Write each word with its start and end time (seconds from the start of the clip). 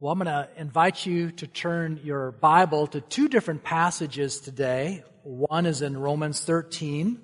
Well, 0.00 0.12
I'm 0.12 0.20
going 0.20 0.26
to 0.26 0.48
invite 0.56 1.06
you 1.06 1.32
to 1.32 1.48
turn 1.48 1.98
your 2.04 2.30
Bible 2.30 2.86
to 2.86 3.00
two 3.00 3.28
different 3.28 3.64
passages 3.64 4.38
today. 4.38 5.02
One 5.24 5.66
is 5.66 5.82
in 5.82 5.96
Romans 5.98 6.40
13. 6.40 7.18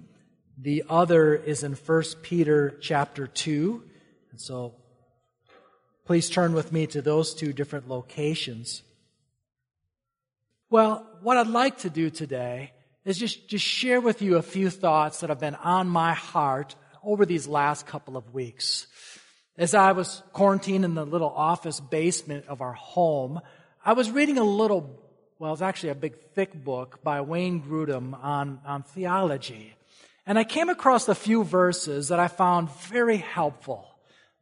The 0.58 0.82
other 0.90 1.36
is 1.36 1.62
in 1.62 1.74
1 1.74 2.02
Peter 2.22 2.76
chapter 2.80 3.28
2. 3.28 3.80
And 4.32 4.40
so 4.40 4.74
please 6.04 6.28
turn 6.28 6.52
with 6.52 6.72
me 6.72 6.88
to 6.88 7.00
those 7.00 7.32
two 7.32 7.52
different 7.52 7.88
locations. 7.88 8.82
Well, 10.68 11.06
what 11.22 11.36
I'd 11.36 11.46
like 11.46 11.78
to 11.78 11.90
do 11.90 12.10
today 12.10 12.72
is 13.04 13.16
just, 13.16 13.48
just 13.48 13.64
share 13.64 14.00
with 14.00 14.20
you 14.20 14.36
a 14.36 14.42
few 14.42 14.68
thoughts 14.68 15.20
that 15.20 15.30
have 15.30 15.38
been 15.38 15.54
on 15.54 15.86
my 15.88 16.14
heart 16.14 16.74
over 17.04 17.24
these 17.24 17.46
last 17.46 17.86
couple 17.86 18.16
of 18.16 18.34
weeks. 18.34 18.88
As 19.56 19.72
I 19.72 19.92
was 19.92 20.20
quarantined 20.32 20.84
in 20.84 20.94
the 20.94 21.06
little 21.06 21.30
office 21.30 21.78
basement 21.78 22.46
of 22.48 22.60
our 22.60 22.72
home, 22.72 23.40
I 23.84 23.92
was 23.92 24.10
reading 24.10 24.36
a 24.36 24.42
little, 24.42 24.98
well, 25.38 25.52
it's 25.52 25.62
actually 25.62 25.90
a 25.90 25.94
big 25.94 26.16
thick 26.34 26.64
book 26.64 27.04
by 27.04 27.20
Wayne 27.20 27.62
Grudem 27.62 28.18
on, 28.20 28.58
on 28.66 28.82
theology. 28.82 29.76
And 30.26 30.40
I 30.40 30.44
came 30.44 30.70
across 30.70 31.08
a 31.08 31.14
few 31.14 31.44
verses 31.44 32.08
that 32.08 32.18
I 32.18 32.26
found 32.26 32.68
very 32.88 33.18
helpful. 33.18 33.86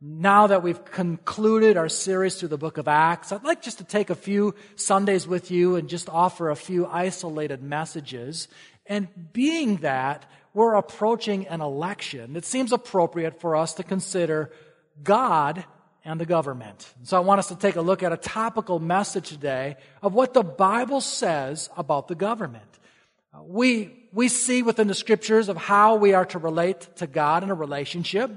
Now 0.00 0.46
that 0.46 0.62
we've 0.62 0.82
concluded 0.82 1.76
our 1.76 1.90
series 1.90 2.36
through 2.36 2.48
the 2.48 2.56
book 2.56 2.78
of 2.78 2.88
Acts, 2.88 3.32
I'd 3.32 3.44
like 3.44 3.60
just 3.60 3.78
to 3.78 3.84
take 3.84 4.08
a 4.08 4.14
few 4.14 4.54
Sundays 4.76 5.28
with 5.28 5.50
you 5.50 5.76
and 5.76 5.90
just 5.90 6.08
offer 6.08 6.48
a 6.48 6.56
few 6.56 6.86
isolated 6.86 7.62
messages. 7.62 8.48
And 8.86 9.08
being 9.34 9.76
that 9.78 10.24
we're 10.54 10.74
approaching 10.74 11.48
an 11.48 11.60
election, 11.60 12.34
it 12.34 12.46
seems 12.46 12.72
appropriate 12.72 13.42
for 13.42 13.56
us 13.56 13.74
to 13.74 13.82
consider 13.82 14.50
God 15.02 15.64
and 16.04 16.20
the 16.20 16.26
government. 16.26 16.92
So 17.04 17.16
I 17.16 17.20
want 17.20 17.38
us 17.38 17.48
to 17.48 17.56
take 17.56 17.76
a 17.76 17.80
look 17.80 18.02
at 18.02 18.12
a 18.12 18.16
topical 18.16 18.78
message 18.78 19.28
today 19.28 19.76
of 20.02 20.14
what 20.14 20.34
the 20.34 20.42
Bible 20.42 21.00
says 21.00 21.70
about 21.76 22.08
the 22.08 22.14
government. 22.14 22.64
We, 23.44 24.08
we 24.12 24.28
see 24.28 24.62
within 24.62 24.88
the 24.88 24.94
scriptures 24.94 25.48
of 25.48 25.56
how 25.56 25.96
we 25.96 26.12
are 26.12 26.26
to 26.26 26.38
relate 26.38 26.96
to 26.96 27.06
God 27.06 27.42
in 27.42 27.50
a 27.50 27.54
relationship, 27.54 28.30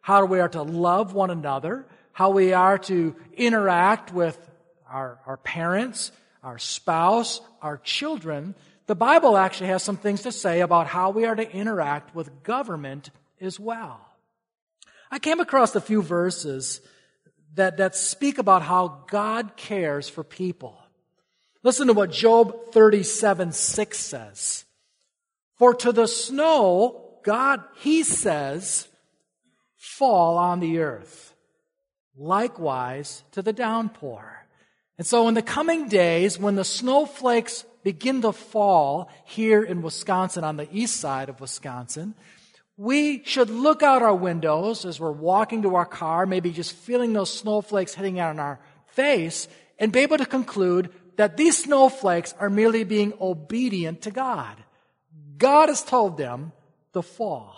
how 0.00 0.24
we 0.24 0.40
are 0.40 0.48
to 0.50 0.62
love 0.62 1.14
one 1.14 1.30
another, 1.30 1.86
how 2.12 2.30
we 2.30 2.52
are 2.52 2.78
to 2.78 3.16
interact 3.36 4.12
with 4.12 4.38
our, 4.88 5.18
our 5.26 5.36
parents, 5.38 6.12
our 6.42 6.58
spouse, 6.58 7.40
our 7.60 7.78
children. 7.78 8.54
The 8.86 8.94
Bible 8.94 9.36
actually 9.36 9.68
has 9.68 9.82
some 9.82 9.96
things 9.96 10.22
to 10.22 10.32
say 10.32 10.60
about 10.60 10.86
how 10.86 11.10
we 11.10 11.24
are 11.24 11.34
to 11.34 11.50
interact 11.50 12.14
with 12.14 12.42
government 12.44 13.10
as 13.40 13.58
well. 13.58 14.05
I 15.10 15.18
came 15.18 15.40
across 15.40 15.74
a 15.74 15.80
few 15.80 16.02
verses 16.02 16.80
that, 17.54 17.78
that 17.78 17.94
speak 17.94 18.38
about 18.38 18.62
how 18.62 19.04
God 19.08 19.56
cares 19.56 20.08
for 20.08 20.24
people. 20.24 20.78
Listen 21.62 21.86
to 21.88 21.92
what 21.92 22.12
Job 22.12 22.72
37 22.72 23.52
6 23.52 23.98
says. 23.98 24.64
For 25.56 25.74
to 25.74 25.92
the 25.92 26.06
snow, 26.06 27.02
God, 27.24 27.62
he 27.76 28.02
says, 28.02 28.88
fall 29.76 30.38
on 30.38 30.60
the 30.60 30.78
earth. 30.78 31.34
Likewise 32.16 33.24
to 33.32 33.42
the 33.42 33.52
downpour. 33.52 34.46
And 34.98 35.06
so 35.06 35.28
in 35.28 35.34
the 35.34 35.42
coming 35.42 35.88
days, 35.88 36.38
when 36.38 36.54
the 36.54 36.64
snowflakes 36.64 37.64
begin 37.82 38.22
to 38.22 38.32
fall 38.32 39.10
here 39.24 39.62
in 39.62 39.82
Wisconsin, 39.82 40.44
on 40.44 40.56
the 40.56 40.68
east 40.72 40.96
side 40.96 41.28
of 41.28 41.40
Wisconsin, 41.40 42.14
we 42.76 43.24
should 43.24 43.48
look 43.48 43.82
out 43.82 44.02
our 44.02 44.14
windows 44.14 44.84
as 44.84 45.00
we're 45.00 45.10
walking 45.10 45.62
to 45.62 45.76
our 45.76 45.86
car, 45.86 46.26
maybe 46.26 46.50
just 46.50 46.72
feeling 46.72 47.12
those 47.12 47.32
snowflakes 47.32 47.94
hitting 47.94 48.20
on 48.20 48.38
our 48.38 48.60
face, 48.86 49.48
and 49.78 49.92
be 49.92 50.00
able 50.00 50.18
to 50.18 50.26
conclude 50.26 50.90
that 51.16 51.36
these 51.36 51.64
snowflakes 51.64 52.34
are 52.38 52.50
merely 52.50 52.84
being 52.84 53.14
obedient 53.20 54.02
to 54.02 54.10
God. 54.10 54.56
God 55.38 55.68
has 55.68 55.82
told 55.82 56.18
them 56.18 56.52
to 56.92 57.02
fall. 57.02 57.56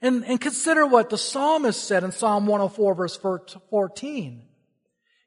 And, 0.00 0.24
and 0.24 0.40
consider 0.40 0.86
what 0.86 1.10
the 1.10 1.18
psalmist 1.18 1.82
said 1.82 2.04
in 2.04 2.12
Psalm 2.12 2.46
104 2.46 2.94
verse 2.94 3.18
14. 3.70 4.42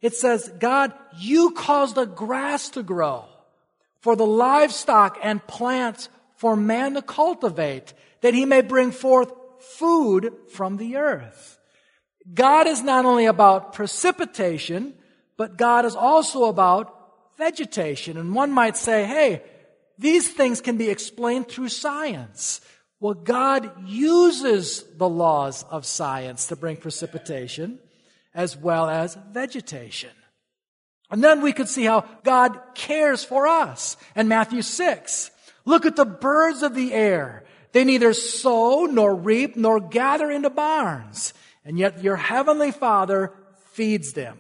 It 0.02 0.14
says, 0.14 0.52
God, 0.60 0.94
you 1.18 1.52
caused 1.52 1.96
the 1.96 2.06
grass 2.06 2.70
to 2.70 2.84
grow 2.84 3.26
for 4.00 4.16
the 4.16 4.26
livestock 4.26 5.18
and 5.22 5.46
plants 5.46 6.10
for 6.38 6.56
man 6.56 6.94
to 6.94 7.02
cultivate 7.02 7.94
that 8.22 8.34
he 8.34 8.46
may 8.46 8.62
bring 8.62 8.92
forth 8.92 9.32
food 9.60 10.34
from 10.54 10.78
the 10.78 10.98
earth. 10.98 11.58
God 12.34 12.68
is 12.68 12.82
not 12.82 13.06
only 13.06 13.26
about 13.26 13.74
precipitation, 13.74 14.94
but 15.38 15.58
God 15.58 15.86
is 15.86 15.96
also 15.96 16.46
about 16.46 16.96
vegetation. 17.38 18.18
And 18.18 18.36
one 18.36 18.52
might 18.52 18.78
say, 18.78 19.06
hey, 19.06 19.42
these 19.98 20.30
things 20.30 20.62
can 20.62 20.78
be 20.78 20.90
explained 20.90 21.48
through 21.48 21.70
science. 21.70 22.62
Well, 23.00 23.14
God 23.14 23.72
uses 23.88 24.84
the 24.98 25.10
laws 25.10 25.64
of 25.64 25.86
science 25.86 26.48
to 26.48 26.56
bring 26.56 26.78
precipitation 26.78 27.80
as 28.34 28.58
well 28.58 28.90
as 28.90 29.18
vegetation. 29.32 30.12
And 31.10 31.24
then 31.24 31.42
we 31.42 31.54
could 31.54 31.70
see 31.70 31.86
how 31.86 32.06
God 32.24 32.60
cares 32.76 33.24
for 33.24 33.48
us. 33.48 33.98
In 34.16 34.28
Matthew 34.28 34.62
6, 34.62 35.32
look 35.66 35.86
at 35.86 35.96
the 35.96 36.06
birds 36.06 36.62
of 36.62 36.76
the 36.76 36.94
air. 36.94 37.46
They 37.72 37.84
neither 37.84 38.14
sow 38.14 38.86
nor 38.86 39.14
reap 39.14 39.56
nor 39.56 39.80
gather 39.80 40.32
into 40.32 40.50
barns, 40.50 41.34
and 41.64 41.78
yet 41.78 42.04
your 42.04 42.16
heavenly 42.16 42.72
Father 42.72 43.34
feeds 43.72 44.14
them. 44.14 44.40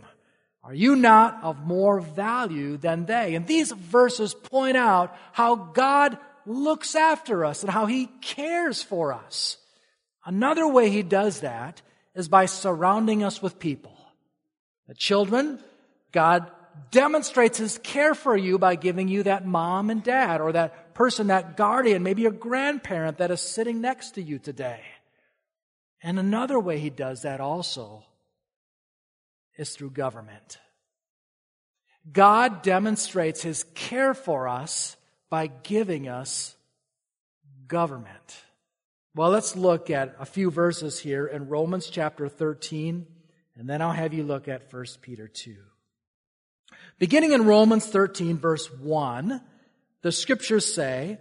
Are 0.63 0.73
you 0.73 0.95
not 0.95 1.43
of 1.43 1.65
more 1.65 1.99
value 1.99 2.77
than 2.77 3.05
they? 3.05 3.35
And 3.35 3.47
these 3.47 3.71
verses 3.71 4.33
point 4.33 4.77
out 4.77 5.15
how 5.31 5.55
God 5.55 6.17
looks 6.45 6.95
after 6.95 7.45
us 7.45 7.63
and 7.63 7.71
how 7.71 7.85
He 7.85 8.07
cares 8.21 8.81
for 8.83 9.13
us. 9.13 9.57
Another 10.25 10.67
way 10.67 10.89
He 10.89 11.03
does 11.03 11.41
that 11.41 11.81
is 12.15 12.27
by 12.27 12.45
surrounding 12.45 13.23
us 13.23 13.41
with 13.41 13.59
people. 13.59 13.95
The 14.87 14.95
children, 14.95 15.59
God 16.11 16.51
demonstrates 16.91 17.57
his 17.57 17.77
care 17.79 18.15
for 18.15 18.35
you 18.35 18.57
by 18.57 18.75
giving 18.75 19.07
you 19.07 19.23
that 19.23 19.45
mom 19.45 19.89
and 19.89 20.03
dad 20.03 20.41
or 20.41 20.51
that 20.51 20.93
person, 20.93 21.27
that 21.27 21.57
guardian, 21.57 22.03
maybe 22.03 22.25
a 22.25 22.31
grandparent 22.31 23.19
that 23.19 23.31
is 23.31 23.41
sitting 23.41 23.81
next 23.81 24.11
to 24.11 24.21
you 24.21 24.39
today. 24.39 24.81
And 26.01 26.17
another 26.17 26.59
way 26.59 26.79
he 26.79 26.89
does 26.89 27.23
that 27.23 27.41
also 27.41 28.03
is 29.57 29.71
through 29.71 29.91
government. 29.91 30.57
God 32.11 32.61
demonstrates 32.61 33.41
his 33.41 33.63
care 33.75 34.13
for 34.13 34.47
us 34.47 34.95
by 35.29 35.47
giving 35.47 36.07
us 36.07 36.55
government. 37.67 38.43
Well, 39.15 39.29
let's 39.29 39.55
look 39.55 39.89
at 39.89 40.15
a 40.19 40.25
few 40.25 40.49
verses 40.49 40.99
here 40.99 41.27
in 41.27 41.49
Romans 41.49 41.89
chapter 41.89 42.29
13, 42.29 43.05
and 43.57 43.69
then 43.69 43.81
I'll 43.81 43.91
have 43.91 44.13
you 44.13 44.23
look 44.23 44.47
at 44.47 44.71
1 44.71 44.85
Peter 45.01 45.27
2. 45.27 45.55
Beginning 46.99 47.31
in 47.31 47.45
Romans 47.45 47.85
13 47.85 48.37
verse 48.37 48.69
1, 48.71 49.41
the 50.01 50.11
scriptures 50.11 50.71
say, 50.73 51.17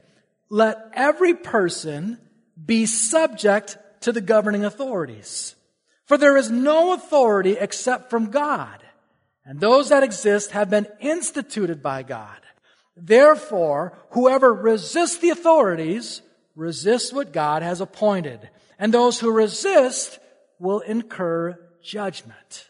let 0.50 0.90
every 0.94 1.34
person 1.34 2.18
be 2.64 2.86
subject 2.86 3.78
to 4.00 4.12
the 4.12 4.20
governing 4.20 4.64
authorities. 4.64 5.54
For 6.06 6.16
there 6.16 6.36
is 6.36 6.50
no 6.50 6.94
authority 6.94 7.52
except 7.52 8.10
from 8.10 8.30
God, 8.30 8.82
and 9.44 9.60
those 9.60 9.90
that 9.90 10.02
exist 10.02 10.52
have 10.52 10.70
been 10.70 10.86
instituted 11.00 11.82
by 11.82 12.02
God. 12.02 12.38
Therefore, 12.96 13.96
whoever 14.10 14.52
resists 14.52 15.18
the 15.18 15.30
authorities 15.30 16.22
resists 16.56 17.12
what 17.12 17.32
God 17.32 17.62
has 17.62 17.80
appointed, 17.80 18.48
and 18.78 18.92
those 18.92 19.20
who 19.20 19.30
resist 19.30 20.18
will 20.58 20.80
incur 20.80 21.58
judgment. 21.82 22.68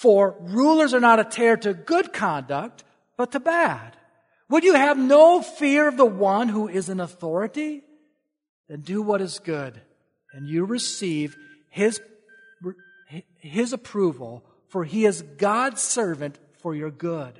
For 0.00 0.34
rulers 0.40 0.94
are 0.94 1.00
not 1.00 1.20
a 1.20 1.24
terror 1.24 1.58
to 1.58 1.74
good 1.74 2.14
conduct, 2.14 2.84
but 3.18 3.32
to 3.32 3.38
bad. 3.38 3.98
Would 4.48 4.64
you 4.64 4.72
have 4.72 4.96
no 4.96 5.42
fear 5.42 5.88
of 5.88 5.98
the 5.98 6.06
one 6.06 6.48
who 6.48 6.68
is 6.68 6.88
in 6.88 7.00
authority? 7.00 7.82
Then 8.66 8.80
do 8.80 9.02
what 9.02 9.20
is 9.20 9.40
good, 9.40 9.78
and 10.32 10.48
you 10.48 10.64
receive 10.64 11.36
his, 11.68 12.00
his 13.40 13.74
approval, 13.74 14.42
for 14.68 14.84
he 14.84 15.04
is 15.04 15.20
God's 15.20 15.82
servant 15.82 16.38
for 16.62 16.74
your 16.74 16.90
good. 16.90 17.34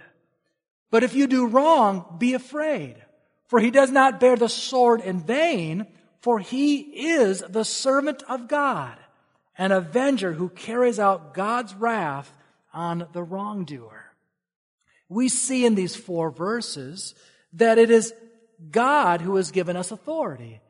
But 0.90 1.02
if 1.02 1.14
you 1.14 1.26
do 1.28 1.46
wrong, 1.46 2.16
be 2.18 2.34
afraid, 2.34 2.96
for 3.46 3.58
he 3.58 3.70
does 3.70 3.90
not 3.90 4.20
bear 4.20 4.36
the 4.36 4.50
sword 4.50 5.00
in 5.00 5.20
vain, 5.20 5.86
for 6.20 6.38
he 6.38 6.80
is 7.06 7.42
the 7.48 7.64
servant 7.64 8.22
of 8.28 8.48
God, 8.48 8.98
an 9.56 9.72
avenger 9.72 10.34
who 10.34 10.50
carries 10.50 10.98
out 10.98 11.32
God's 11.32 11.74
wrath 11.74 12.30
on 12.72 13.06
the 13.12 13.22
wrongdoer. 13.22 14.12
We 15.08 15.28
see 15.28 15.66
in 15.66 15.74
these 15.74 15.96
four 15.96 16.30
verses 16.30 17.14
that 17.54 17.78
it 17.78 17.90
is 17.90 18.12
God 18.70 19.20
who 19.20 19.36
has 19.36 19.50
given 19.50 19.76
us 19.76 19.90
authority. 19.90 20.60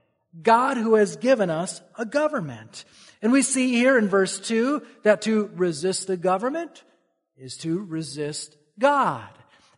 God 0.43 0.77
who 0.77 0.95
has 0.95 1.17
given 1.17 1.51
us 1.51 1.83
a 1.99 2.05
government. 2.05 2.85
And 3.21 3.33
we 3.33 3.43
see 3.43 3.73
here 3.73 3.99
in 3.99 4.09
verse 4.09 4.39
2 4.39 4.83
that 5.03 5.23
to 5.23 5.51
resist 5.55 6.07
the 6.07 6.17
government 6.17 6.85
is 7.37 7.57
to 7.59 7.85
resist 7.85 8.57
God. 8.79 9.29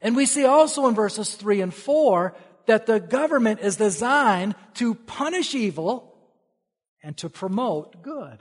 And 0.01 0.15
we 0.15 0.27
see 0.27 0.45
also 0.45 0.89
in 0.89 0.95
verses 0.95 1.35
3 1.35 1.61
and 1.61 1.75
4 1.75 2.35
that 2.67 2.87
the 2.87 3.01
government 3.01 3.61
is 3.61 3.77
designed 3.77 4.55
to 4.75 4.95
punish 4.95 5.55
evil 5.55 6.15
and 7.03 7.17
to 7.19 7.29
promote 7.29 8.03
good. 8.03 8.39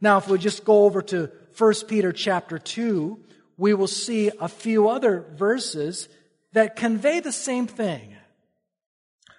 Now, 0.00 0.18
if 0.18 0.28
we 0.28 0.38
just 0.38 0.64
go 0.64 0.84
over 0.84 1.00
to 1.02 1.30
1 1.56 1.74
Peter 1.86 2.12
chapter 2.12 2.58
2, 2.58 3.18
we 3.56 3.74
will 3.74 3.86
see 3.86 4.30
a 4.40 4.48
few 4.48 4.88
other 4.88 5.24
verses 5.34 6.08
that 6.52 6.76
convey 6.76 7.20
the 7.20 7.32
same 7.32 7.66
thing. 7.66 8.16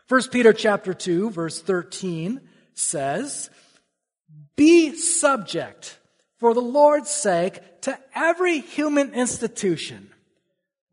1 0.08 0.30
Peter 0.32 0.54
chapter 0.54 0.94
2 0.94 1.32
verse 1.32 1.62
13 1.62 2.42
says, 2.74 3.50
Be 4.56 4.96
subject 4.96 5.98
for 6.38 6.54
the 6.54 6.62
Lord's 6.62 7.10
sake 7.10 7.82
to 7.82 7.98
every 8.14 8.60
human 8.60 9.14
institution, 9.14 10.10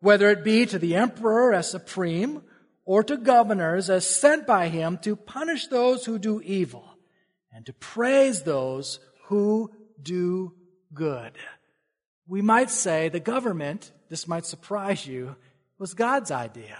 whether 0.00 0.30
it 0.30 0.44
be 0.44 0.66
to 0.66 0.78
the 0.78 0.96
emperor 0.96 1.52
as 1.52 1.70
supreme 1.70 2.42
or 2.84 3.02
to 3.04 3.16
governors 3.16 3.90
as 3.90 4.06
sent 4.06 4.46
by 4.46 4.68
him 4.68 4.98
to 5.02 5.14
punish 5.14 5.68
those 5.68 6.04
who 6.04 6.18
do 6.18 6.40
evil 6.40 6.96
and 7.52 7.66
to 7.66 7.72
praise 7.74 8.42
those 8.42 8.98
who 9.24 9.70
do 10.02 10.52
good. 10.94 11.32
We 12.26 12.42
might 12.42 12.70
say 12.70 13.08
the 13.08 13.20
government, 13.20 13.90
this 14.08 14.28
might 14.28 14.46
surprise 14.46 15.06
you, 15.06 15.36
was 15.78 15.94
God's 15.94 16.30
idea. 16.30 16.78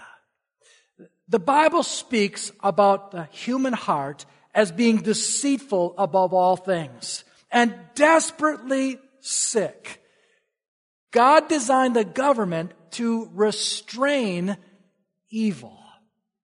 The 1.27 1.39
Bible 1.39 1.83
speaks 1.83 2.51
about 2.61 3.11
the 3.11 3.23
human 3.31 3.73
heart 3.73 4.25
as 4.53 4.71
being 4.71 4.97
deceitful 4.97 5.95
above 5.97 6.33
all 6.33 6.55
things 6.55 7.23
and 7.51 7.75
desperately 7.95 8.99
sick. 9.19 10.01
God 11.11 11.47
designed 11.47 11.95
the 11.95 12.03
government 12.03 12.73
to 12.91 13.29
restrain 13.33 14.57
evil. 15.29 15.77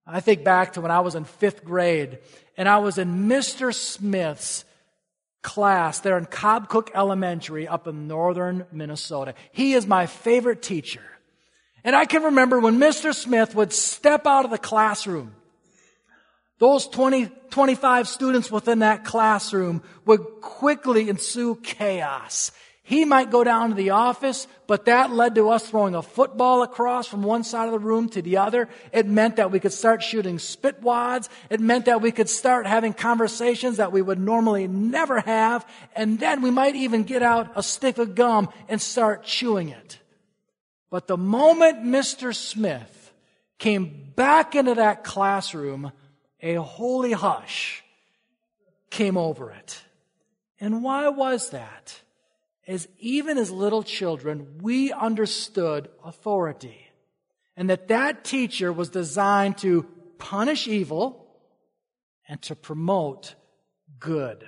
I 0.06 0.20
think 0.20 0.44
back 0.44 0.72
to 0.72 0.80
when 0.80 0.90
I 0.90 1.00
was 1.00 1.14
in 1.14 1.24
fifth 1.24 1.64
grade 1.64 2.18
and 2.56 2.68
I 2.68 2.78
was 2.78 2.98
in 2.98 3.28
Mr. 3.28 3.72
Smith's 3.74 4.64
class 5.42 6.00
there 6.00 6.18
in 6.18 6.26
Cobb 6.26 6.68
Cook 6.68 6.90
Elementary 6.94 7.66
up 7.66 7.86
in 7.86 8.06
northern 8.06 8.66
Minnesota. 8.72 9.34
He 9.52 9.72
is 9.74 9.86
my 9.86 10.06
favorite 10.06 10.62
teacher. 10.62 11.02
And 11.82 11.96
I 11.96 12.04
can 12.04 12.24
remember 12.24 12.60
when 12.60 12.78
Mr. 12.78 13.14
Smith 13.14 13.54
would 13.54 13.72
step 13.72 14.26
out 14.26 14.44
of 14.44 14.50
the 14.50 14.58
classroom, 14.58 15.34
those 16.58 16.86
20, 16.88 17.30
25 17.48 18.06
students 18.06 18.50
within 18.50 18.80
that 18.80 19.04
classroom 19.04 19.82
would 20.04 20.20
quickly 20.42 21.08
ensue 21.08 21.56
chaos. 21.56 22.52
He 22.82 23.04
might 23.04 23.30
go 23.30 23.44
down 23.44 23.68
to 23.68 23.74
the 23.74 23.90
office, 23.90 24.48
but 24.66 24.86
that 24.86 25.12
led 25.12 25.34
to 25.36 25.50
us 25.50 25.68
throwing 25.68 25.94
a 25.94 26.02
football 26.02 26.62
across 26.62 27.06
from 27.06 27.22
one 27.22 27.44
side 27.44 27.66
of 27.66 27.72
the 27.72 27.78
room 27.78 28.08
to 28.10 28.22
the 28.22 28.38
other. 28.38 28.68
It 28.92 29.06
meant 29.06 29.36
that 29.36 29.50
we 29.50 29.60
could 29.60 29.72
start 29.72 30.02
shooting 30.02 30.38
spit 30.38 30.82
wads. 30.82 31.28
It 31.50 31.60
meant 31.60 31.84
that 31.84 32.00
we 32.00 32.10
could 32.10 32.28
start 32.28 32.66
having 32.66 32.92
conversations 32.92 33.76
that 33.76 33.92
we 33.92 34.02
would 34.02 34.18
normally 34.18 34.66
never 34.66 35.20
have. 35.20 35.66
And 35.94 36.18
then 36.18 36.42
we 36.42 36.50
might 36.50 36.74
even 36.74 37.04
get 37.04 37.22
out 37.22 37.52
a 37.54 37.62
stick 37.62 37.98
of 37.98 38.14
gum 38.14 38.48
and 38.68 38.80
start 38.80 39.24
chewing 39.24 39.68
it. 39.68 39.98
But 40.90 41.06
the 41.06 41.18
moment 41.18 41.84
Mr. 41.84 42.34
Smith 42.34 43.12
came 43.58 44.12
back 44.16 44.56
into 44.56 44.74
that 44.74 45.04
classroom, 45.04 45.92
a 46.40 46.54
holy 46.54 47.12
hush 47.12 47.84
came 48.88 49.16
over 49.16 49.52
it. 49.52 49.80
And 50.58 50.82
why 50.82 51.08
was 51.08 51.50
that? 51.50 52.00
As 52.70 52.86
even 53.00 53.36
as 53.36 53.50
little 53.50 53.82
children, 53.82 54.58
we 54.62 54.92
understood 54.92 55.88
authority. 56.04 56.86
And 57.56 57.68
that 57.68 57.88
that 57.88 58.22
teacher 58.22 58.72
was 58.72 58.90
designed 58.90 59.58
to 59.58 59.88
punish 60.18 60.68
evil 60.68 61.26
and 62.28 62.40
to 62.42 62.54
promote 62.54 63.34
good. 63.98 64.44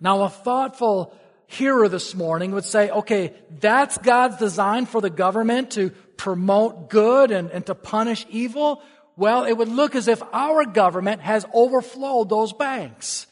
Now, 0.00 0.24
a 0.24 0.28
thoughtful 0.28 1.16
hearer 1.46 1.88
this 1.88 2.16
morning 2.16 2.50
would 2.50 2.64
say, 2.64 2.90
okay, 2.90 3.32
that's 3.60 3.96
God's 3.98 4.38
design 4.38 4.86
for 4.86 5.00
the 5.00 5.08
government 5.08 5.70
to 5.72 5.90
promote 6.16 6.90
good 6.90 7.30
and, 7.30 7.48
and 7.52 7.64
to 7.66 7.76
punish 7.76 8.26
evil. 8.28 8.82
Well, 9.16 9.44
it 9.44 9.52
would 9.52 9.68
look 9.68 9.94
as 9.94 10.08
if 10.08 10.20
our 10.32 10.64
government 10.64 11.20
has 11.20 11.46
overflowed 11.54 12.28
those 12.28 12.52
banks. 12.52 13.28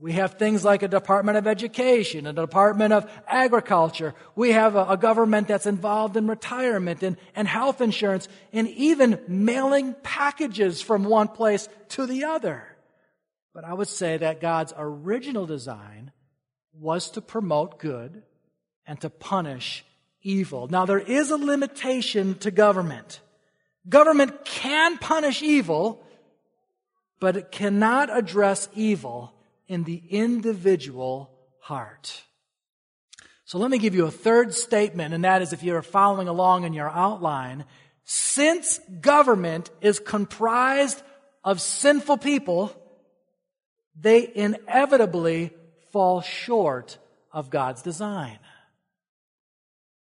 We 0.00 0.12
have 0.12 0.34
things 0.34 0.64
like 0.64 0.82
a 0.82 0.88
Department 0.88 1.36
of 1.36 1.46
Education, 1.46 2.26
a 2.26 2.32
Department 2.32 2.94
of 2.94 3.10
Agriculture. 3.28 4.14
We 4.34 4.52
have 4.52 4.74
a, 4.74 4.86
a 4.88 4.96
government 4.96 5.48
that's 5.48 5.66
involved 5.66 6.16
in 6.16 6.26
retirement 6.26 7.02
and, 7.02 7.18
and 7.36 7.46
health 7.46 7.82
insurance 7.82 8.26
and 8.50 8.66
even 8.68 9.20
mailing 9.28 9.94
packages 10.02 10.80
from 10.80 11.04
one 11.04 11.28
place 11.28 11.68
to 11.90 12.06
the 12.06 12.24
other. 12.24 12.64
But 13.52 13.64
I 13.64 13.74
would 13.74 13.88
say 13.88 14.16
that 14.16 14.40
God's 14.40 14.72
original 14.78 15.44
design 15.44 16.12
was 16.72 17.10
to 17.10 17.20
promote 17.20 17.78
good 17.78 18.22
and 18.86 18.98
to 19.02 19.10
punish 19.10 19.84
evil. 20.22 20.66
Now, 20.68 20.86
there 20.86 20.98
is 20.98 21.30
a 21.30 21.36
limitation 21.36 22.36
to 22.38 22.50
government. 22.50 23.20
Government 23.86 24.46
can 24.46 24.96
punish 24.96 25.42
evil, 25.42 26.02
but 27.18 27.36
it 27.36 27.50
cannot 27.50 28.16
address 28.16 28.66
evil 28.74 29.34
in 29.70 29.84
the 29.84 30.02
individual 30.10 31.30
heart. 31.60 32.24
So 33.44 33.56
let 33.56 33.70
me 33.70 33.78
give 33.78 33.94
you 33.94 34.04
a 34.04 34.10
third 34.10 34.52
statement, 34.52 35.14
and 35.14 35.24
that 35.24 35.42
is 35.42 35.52
if 35.52 35.62
you're 35.62 35.80
following 35.80 36.26
along 36.26 36.64
in 36.64 36.72
your 36.72 36.90
outline, 36.90 37.64
since 38.02 38.80
government 39.00 39.70
is 39.80 40.00
comprised 40.00 41.00
of 41.44 41.60
sinful 41.60 42.16
people, 42.16 42.72
they 43.94 44.28
inevitably 44.34 45.52
fall 45.92 46.20
short 46.20 46.98
of 47.32 47.48
God's 47.48 47.82
design. 47.82 48.40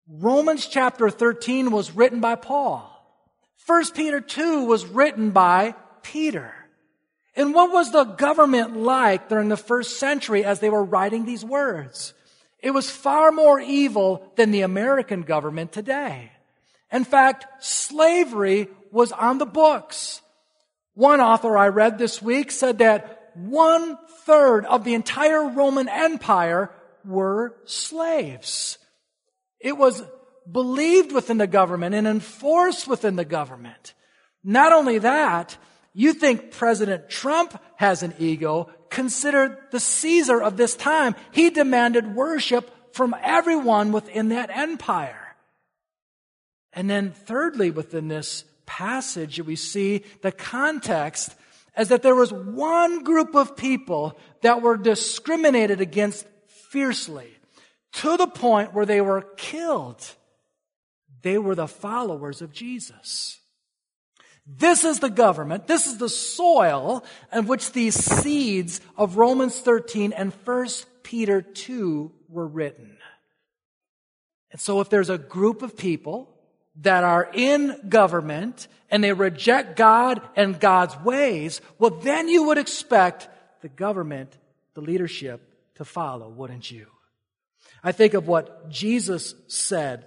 Romans 0.08 0.66
chapter 0.66 1.10
13 1.10 1.70
was 1.70 1.94
written 1.94 2.20
by 2.20 2.36
Paul. 2.36 2.88
1 3.66 3.92
Peter 3.94 4.22
2 4.22 4.64
was 4.64 4.86
written 4.86 5.30
by 5.30 5.74
Peter. 6.02 6.54
And 7.34 7.54
what 7.54 7.72
was 7.72 7.92
the 7.92 8.04
government 8.04 8.76
like 8.76 9.28
during 9.28 9.48
the 9.48 9.56
first 9.56 9.98
century 9.98 10.44
as 10.44 10.60
they 10.60 10.70
were 10.70 10.84
writing 10.84 11.24
these 11.24 11.44
words? 11.44 12.12
It 12.58 12.72
was 12.72 12.90
far 12.90 13.32
more 13.32 13.58
evil 13.58 14.30
than 14.36 14.50
the 14.50 14.60
American 14.62 15.22
government 15.22 15.72
today. 15.72 16.30
In 16.92 17.04
fact, 17.04 17.46
slavery 17.64 18.68
was 18.90 19.12
on 19.12 19.38
the 19.38 19.46
books. 19.46 20.20
One 20.94 21.20
author 21.20 21.56
I 21.56 21.68
read 21.68 21.98
this 21.98 22.20
week 22.20 22.50
said 22.50 22.78
that 22.78 23.30
one 23.34 23.96
third 24.26 24.66
of 24.66 24.84
the 24.84 24.94
entire 24.94 25.48
Roman 25.48 25.88
Empire 25.88 26.70
were 27.04 27.56
slaves. 27.64 28.78
It 29.58 29.76
was 29.76 30.02
believed 30.50 31.12
within 31.12 31.38
the 31.38 31.46
government 31.46 31.94
and 31.94 32.06
enforced 32.06 32.86
within 32.86 33.16
the 33.16 33.24
government. 33.24 33.94
Not 34.44 34.72
only 34.72 34.98
that, 34.98 35.56
you 35.94 36.14
think 36.14 36.52
President 36.52 37.08
Trump 37.10 37.60
has 37.76 38.02
an 38.02 38.14
ego. 38.18 38.70
Consider 38.90 39.58
the 39.70 39.80
Caesar 39.80 40.40
of 40.40 40.56
this 40.56 40.74
time. 40.74 41.14
He 41.32 41.50
demanded 41.50 42.14
worship 42.14 42.94
from 42.94 43.14
everyone 43.22 43.92
within 43.92 44.30
that 44.30 44.50
empire. 44.50 45.36
And 46.72 46.88
then 46.88 47.12
thirdly, 47.12 47.70
within 47.70 48.08
this 48.08 48.44
passage, 48.64 49.40
we 49.40 49.56
see 49.56 50.04
the 50.22 50.32
context 50.32 51.34
as 51.74 51.88
that 51.88 52.02
there 52.02 52.14
was 52.14 52.32
one 52.32 53.02
group 53.02 53.34
of 53.34 53.56
people 53.56 54.18
that 54.42 54.62
were 54.62 54.76
discriminated 54.76 55.80
against 55.80 56.26
fiercely 56.70 57.30
to 57.92 58.16
the 58.16 58.26
point 58.26 58.72
where 58.72 58.86
they 58.86 59.00
were 59.00 59.22
killed. 59.36 60.02
They 61.22 61.38
were 61.38 61.54
the 61.54 61.68
followers 61.68 62.40
of 62.40 62.52
Jesus. 62.52 63.41
This 64.46 64.84
is 64.84 64.98
the 64.98 65.10
government, 65.10 65.66
this 65.66 65.86
is 65.86 65.98
the 65.98 66.08
soil 66.08 67.04
in 67.32 67.46
which 67.46 67.72
these 67.72 67.94
seeds 67.94 68.80
of 68.96 69.16
Romans 69.16 69.58
13 69.60 70.12
and 70.12 70.32
1 70.44 70.66
Peter 71.02 71.42
2 71.42 72.10
were 72.28 72.46
written. 72.46 72.96
And 74.50 74.60
so 74.60 74.80
if 74.80 74.90
there's 74.90 75.10
a 75.10 75.18
group 75.18 75.62
of 75.62 75.76
people 75.76 76.28
that 76.80 77.04
are 77.04 77.28
in 77.32 77.88
government 77.88 78.68
and 78.90 79.02
they 79.02 79.12
reject 79.12 79.76
God 79.76 80.20
and 80.36 80.58
God's 80.58 80.98
ways, 81.00 81.60
well, 81.78 81.90
then 81.90 82.28
you 82.28 82.44
would 82.44 82.58
expect 82.58 83.28
the 83.62 83.68
government, 83.68 84.36
the 84.74 84.80
leadership 84.80 85.40
to 85.76 85.84
follow, 85.84 86.28
wouldn't 86.28 86.70
you? 86.70 86.86
I 87.82 87.92
think 87.92 88.14
of 88.14 88.26
what 88.26 88.70
Jesus 88.70 89.34
said 89.48 90.06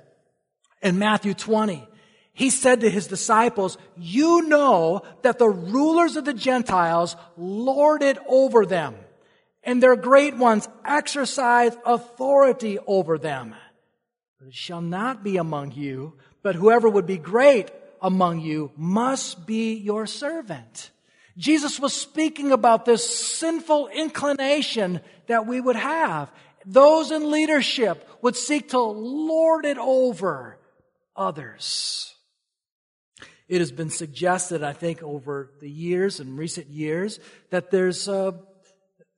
in 0.81 0.99
Matthew 0.99 1.33
20. 1.33 1.87
He 2.35 2.49
said 2.49 2.81
to 2.81 2.89
his 2.89 3.07
disciples, 3.07 3.77
you 3.97 4.41
know 4.43 5.03
that 5.21 5.39
the 5.39 5.49
rulers 5.49 6.17
of 6.17 6.25
the 6.25 6.33
Gentiles 6.33 7.15
lord 7.37 8.03
it 8.03 8.17
over 8.27 8.65
them 8.65 8.95
and 9.63 9.81
their 9.81 9.95
great 9.95 10.35
ones 10.35 10.67
exercise 10.85 11.75
authority 11.85 12.77
over 12.85 13.17
them. 13.17 13.55
But 14.37 14.49
it 14.49 14.53
shall 14.53 14.81
not 14.81 15.23
be 15.23 15.37
among 15.37 15.71
you, 15.71 16.13
but 16.43 16.55
whoever 16.55 16.89
would 16.89 17.07
be 17.07 17.17
great 17.17 17.71
among 18.01 18.41
you 18.41 18.69
must 18.75 19.47
be 19.47 19.73
your 19.73 20.05
servant. 20.05 20.91
Jesus 21.37 21.79
was 21.79 21.93
speaking 21.93 22.51
about 22.51 22.83
this 22.83 23.17
sinful 23.17 23.87
inclination 23.87 24.99
that 25.27 25.47
we 25.47 25.61
would 25.61 25.77
have. 25.77 26.31
Those 26.65 27.11
in 27.11 27.31
leadership 27.31 28.07
would 28.21 28.35
seek 28.35 28.69
to 28.69 28.79
lord 28.79 29.65
it 29.65 29.77
over 29.77 30.57
others. 31.15 32.14
It 33.47 33.59
has 33.59 33.71
been 33.71 33.91
suggested, 33.91 34.63
I 34.63 34.73
think, 34.73 35.03
over 35.03 35.51
the 35.61 35.69
years 35.69 36.19
and 36.19 36.37
recent 36.37 36.67
years 36.67 37.19
that 37.51 37.69
there's 37.69 38.09
uh, 38.09 38.31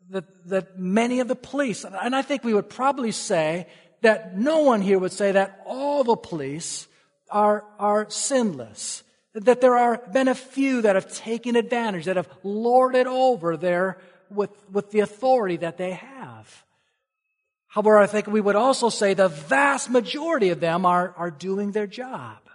that 0.10 0.26
that 0.50 0.80
many 0.80 1.20
of 1.20 1.28
the 1.28 1.36
police, 1.36 1.86
and 1.86 2.16
I 2.16 2.22
think 2.22 2.44
we 2.44 2.54
would 2.54 2.70
probably 2.70 3.12
say 3.12 3.68
that 4.02 4.38
no 4.38 4.60
one 4.60 4.82
here 4.82 5.00
would 5.00 5.14
say 5.14 5.32
that 5.32 5.62
all 5.66 6.04
the 6.04 6.18
police 6.18 6.88
are 7.30 7.64
are 7.80 8.10
sinless. 8.10 9.04
That 9.34 9.62
there 9.62 9.78
are 9.78 10.02
been 10.12 10.28
a 10.28 10.36
few 10.36 10.82
that 10.82 10.96
have 10.96 11.14
taken 11.14 11.56
advantage, 11.56 12.06
that 12.06 12.16
have 12.18 12.30
lorded 12.44 13.08
over 13.08 13.56
their 13.56 13.98
with 14.30 14.52
with 14.72 14.92
the 14.92 15.02
authority 15.02 15.58
that 15.58 15.78
they 15.78 15.92
have. 15.92 16.66
However, 17.68 18.00
I 18.00 18.08
think 18.08 18.28
we 18.28 18.42
would 18.42 18.56
also 18.56 18.90
say 18.90 19.14
the 19.14 19.28
vast 19.28 19.90
majority 19.90 20.50
of 20.50 20.60
them 20.60 20.86
are, 20.86 21.14
are 21.16 21.30
doing 21.30 21.72
their 21.72 21.86
job. 21.86 22.47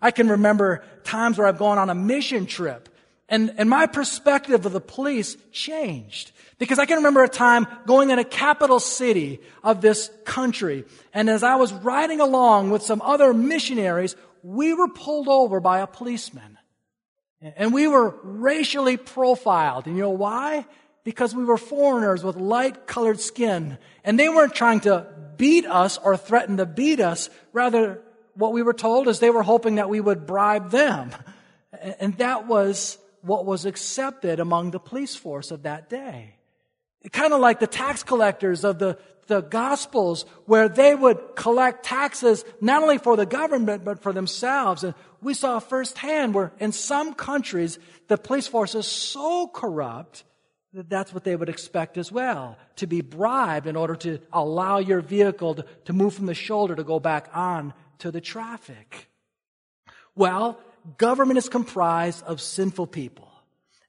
I 0.00 0.10
can 0.10 0.28
remember 0.28 0.84
times 1.04 1.38
where 1.38 1.46
I've 1.46 1.58
gone 1.58 1.78
on 1.78 1.90
a 1.90 1.94
mission 1.94 2.46
trip 2.46 2.88
and, 3.28 3.52
and 3.58 3.68
my 3.68 3.86
perspective 3.86 4.64
of 4.64 4.72
the 4.72 4.80
police 4.80 5.36
changed. 5.52 6.32
Because 6.58 6.78
I 6.78 6.86
can 6.86 6.96
remember 6.96 7.22
a 7.22 7.28
time 7.28 7.66
going 7.86 8.10
in 8.10 8.18
a 8.18 8.24
capital 8.24 8.80
city 8.80 9.40
of 9.62 9.80
this 9.80 10.10
country. 10.24 10.84
And 11.12 11.28
as 11.28 11.42
I 11.42 11.56
was 11.56 11.72
riding 11.72 12.20
along 12.20 12.70
with 12.70 12.82
some 12.82 13.02
other 13.02 13.34
missionaries, 13.34 14.16
we 14.42 14.72
were 14.72 14.88
pulled 14.88 15.28
over 15.28 15.60
by 15.60 15.80
a 15.80 15.86
policeman. 15.86 16.58
And 17.40 17.72
we 17.72 17.86
were 17.86 18.16
racially 18.22 18.96
profiled. 18.96 19.86
And 19.86 19.94
you 19.94 20.02
know 20.02 20.10
why? 20.10 20.66
Because 21.04 21.34
we 21.34 21.44
were 21.44 21.58
foreigners 21.58 22.24
with 22.24 22.36
light 22.36 22.86
colored 22.86 23.20
skin. 23.20 23.78
And 24.02 24.18
they 24.18 24.28
weren't 24.28 24.54
trying 24.54 24.80
to 24.80 25.06
beat 25.36 25.66
us 25.66 25.98
or 25.98 26.16
threaten 26.16 26.56
to 26.56 26.66
beat 26.66 26.98
us. 26.98 27.30
Rather, 27.52 28.02
what 28.38 28.52
we 28.52 28.62
were 28.62 28.72
told 28.72 29.08
is 29.08 29.18
they 29.18 29.30
were 29.30 29.42
hoping 29.42 29.74
that 29.74 29.90
we 29.90 30.00
would 30.00 30.24
bribe 30.24 30.70
them. 30.70 31.10
And 32.00 32.16
that 32.18 32.46
was 32.46 32.96
what 33.22 33.44
was 33.44 33.66
accepted 33.66 34.38
among 34.38 34.70
the 34.70 34.78
police 34.78 35.16
force 35.16 35.50
of 35.50 35.64
that 35.64 35.90
day. 35.90 36.36
Kind 37.12 37.32
of 37.32 37.40
like 37.40 37.58
the 37.58 37.66
tax 37.66 38.04
collectors 38.04 38.64
of 38.64 38.78
the, 38.78 38.96
the 39.26 39.40
Gospels, 39.40 40.24
where 40.46 40.68
they 40.68 40.94
would 40.94 41.34
collect 41.34 41.84
taxes 41.84 42.44
not 42.60 42.82
only 42.82 42.98
for 42.98 43.16
the 43.16 43.26
government, 43.26 43.84
but 43.84 44.02
for 44.02 44.12
themselves. 44.12 44.84
And 44.84 44.94
we 45.20 45.34
saw 45.34 45.58
firsthand 45.58 46.32
where 46.32 46.52
in 46.60 46.70
some 46.70 47.14
countries, 47.14 47.78
the 48.06 48.16
police 48.16 48.46
force 48.46 48.76
is 48.76 48.86
so 48.86 49.48
corrupt 49.48 50.22
that 50.74 50.88
that's 50.88 51.12
what 51.12 51.24
they 51.24 51.34
would 51.34 51.48
expect 51.48 51.98
as 51.98 52.12
well, 52.12 52.56
to 52.76 52.86
be 52.86 53.00
bribed 53.00 53.66
in 53.66 53.74
order 53.74 53.96
to 53.96 54.20
allow 54.32 54.78
your 54.78 55.00
vehicle 55.00 55.56
to, 55.56 55.64
to 55.86 55.92
move 55.92 56.14
from 56.14 56.26
the 56.26 56.34
shoulder 56.34 56.76
to 56.76 56.84
go 56.84 57.00
back 57.00 57.28
on 57.34 57.74
to 57.98 58.10
the 58.10 58.20
traffic? 58.20 59.08
Well, 60.14 60.60
government 60.96 61.38
is 61.38 61.48
comprised 61.48 62.24
of 62.24 62.40
sinful 62.40 62.88
people, 62.88 63.30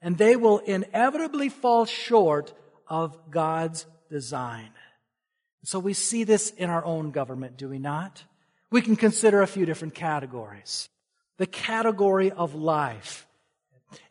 and 0.01 0.17
they 0.17 0.35
will 0.35 0.59
inevitably 0.59 1.49
fall 1.49 1.85
short 1.85 2.53
of 2.87 3.31
God's 3.31 3.85
design. 4.09 4.69
So 5.63 5.79
we 5.79 5.93
see 5.93 6.23
this 6.23 6.51
in 6.51 6.69
our 6.69 6.83
own 6.83 7.11
government, 7.11 7.57
do 7.57 7.69
we 7.69 7.79
not? 7.79 8.23
We 8.71 8.81
can 8.81 8.95
consider 8.95 9.41
a 9.41 9.47
few 9.47 9.65
different 9.65 9.95
categories. 9.95 10.89
The 11.37 11.47
category 11.47 12.31
of 12.31 12.55
life. 12.55 13.27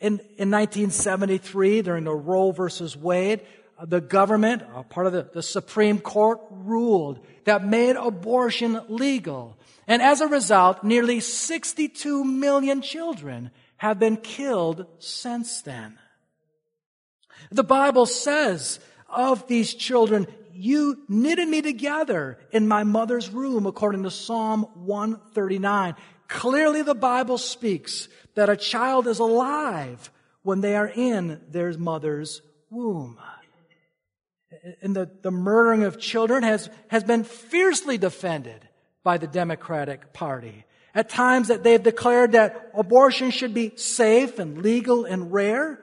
In, 0.00 0.18
in 0.36 0.50
1973, 0.50 1.82
during 1.82 2.04
the 2.04 2.14
Roe 2.14 2.50
versus 2.50 2.96
Wade, 2.96 3.40
the 3.84 4.00
government, 4.00 4.62
uh, 4.74 4.82
part 4.82 5.06
of 5.06 5.12
the, 5.12 5.28
the 5.32 5.42
Supreme 5.42 6.00
Court, 6.00 6.40
ruled 6.50 7.24
that 7.44 7.64
made 7.64 7.96
abortion 7.96 8.80
legal. 8.88 9.57
And 9.88 10.02
as 10.02 10.20
a 10.20 10.28
result, 10.28 10.84
nearly 10.84 11.18
62 11.18 12.22
million 12.22 12.82
children 12.82 13.50
have 13.78 13.98
been 13.98 14.18
killed 14.18 14.86
since 14.98 15.62
then. 15.62 15.98
The 17.50 17.64
Bible 17.64 18.04
says 18.04 18.80
of 19.08 19.48
these 19.48 19.72
children, 19.72 20.26
you 20.52 21.04
knitted 21.08 21.48
me 21.48 21.62
together 21.62 22.38
in 22.50 22.68
my 22.68 22.84
mother's 22.84 23.30
room, 23.30 23.64
according 23.64 24.02
to 24.02 24.10
Psalm 24.10 24.64
139. 24.74 25.94
Clearly 26.28 26.82
the 26.82 26.94
Bible 26.94 27.38
speaks 27.38 28.08
that 28.34 28.50
a 28.50 28.56
child 28.56 29.06
is 29.06 29.20
alive 29.20 30.10
when 30.42 30.60
they 30.60 30.76
are 30.76 30.88
in 30.88 31.40
their 31.48 31.72
mother's 31.78 32.42
womb. 32.68 33.18
And 34.82 34.94
the, 34.94 35.10
the 35.22 35.30
murdering 35.30 35.84
of 35.84 35.98
children 35.98 36.42
has, 36.42 36.68
has 36.88 37.04
been 37.04 37.24
fiercely 37.24 37.96
defended 37.96 38.67
by 39.08 39.16
the 39.16 39.26
Democratic 39.26 40.12
Party. 40.12 40.66
At 40.94 41.08
times 41.08 41.48
that 41.48 41.62
they've 41.62 41.82
declared 41.82 42.32
that 42.32 42.72
abortion 42.74 43.30
should 43.30 43.54
be 43.54 43.72
safe 43.76 44.38
and 44.38 44.60
legal 44.60 45.06
and 45.06 45.32
rare, 45.32 45.82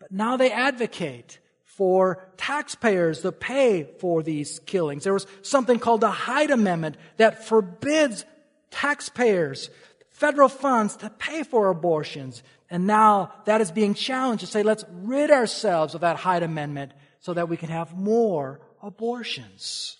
but 0.00 0.10
now 0.10 0.36
they 0.36 0.50
advocate 0.50 1.38
for 1.62 2.28
taxpayers 2.36 3.20
to 3.20 3.30
pay 3.30 3.84
for 4.00 4.20
these 4.20 4.58
killings. 4.66 5.04
There 5.04 5.12
was 5.12 5.28
something 5.42 5.78
called 5.78 6.00
the 6.00 6.10
Hyde 6.10 6.50
Amendment 6.50 6.96
that 7.18 7.46
forbids 7.46 8.24
taxpayers 8.72 9.70
federal 10.10 10.48
funds 10.48 10.96
to 10.96 11.08
pay 11.08 11.44
for 11.44 11.68
abortions. 11.68 12.42
And 12.68 12.84
now 12.84 13.32
that 13.44 13.60
is 13.60 13.70
being 13.70 13.94
challenged 13.94 14.40
to 14.40 14.50
say, 14.50 14.64
let's 14.64 14.84
rid 14.90 15.30
ourselves 15.30 15.94
of 15.94 16.00
that 16.00 16.16
Hyde 16.16 16.42
Amendment 16.42 16.94
so 17.20 17.32
that 17.32 17.48
we 17.48 17.56
can 17.56 17.68
have 17.68 17.96
more 17.96 18.58
abortions. 18.82 19.98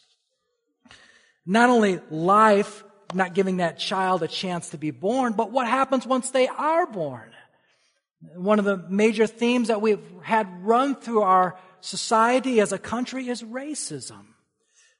Not 1.47 1.71
only 1.71 2.00
life, 2.11 2.85
not 3.15 3.35
giving 3.35 3.59
that 3.59 3.79
child 3.79 4.23
a 4.23 4.29
chance 4.29 4.71
to 4.71 4.79
be 4.79 4.91
born, 4.91 5.35
but 5.35 5.53
what 5.53 5.69
happens 5.69 6.07
once 6.07 6.31
they 6.31 6.49
are 6.49 6.87
born. 6.87 7.31
One 8.35 8.59
of 8.59 8.65
the 8.65 8.79
major 8.88 9.26
themes 9.26 9.69
that 9.69 9.81
we've 9.81 10.03
had 10.23 10.49
run 10.65 10.97
through 10.97 11.23
our 11.23 11.57
society 11.81 12.61
as 12.61 12.73
a 12.73 12.79
country 12.79 13.29
is 13.29 13.43
racism. 13.43 14.26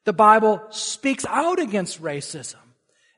The 0.05 0.13
Bible 0.13 0.63
speaks 0.71 1.27
out 1.27 1.59
against 1.59 2.01
racism. 2.01 2.57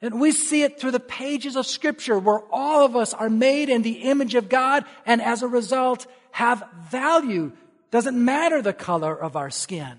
And 0.00 0.20
we 0.20 0.30
see 0.30 0.62
it 0.62 0.80
through 0.80 0.92
the 0.92 1.00
pages 1.00 1.56
of 1.56 1.66
scripture 1.66 2.18
where 2.18 2.40
all 2.52 2.84
of 2.84 2.96
us 2.96 3.12
are 3.12 3.28
made 3.28 3.68
in 3.68 3.82
the 3.82 4.02
image 4.02 4.34
of 4.36 4.48
God 4.48 4.84
and 5.04 5.20
as 5.20 5.42
a 5.42 5.48
result 5.48 6.06
have 6.30 6.62
value. 6.90 7.52
Doesn't 7.90 8.22
matter 8.24 8.62
the 8.62 8.72
color 8.72 9.14
of 9.14 9.36
our 9.36 9.50
skin. 9.50 9.98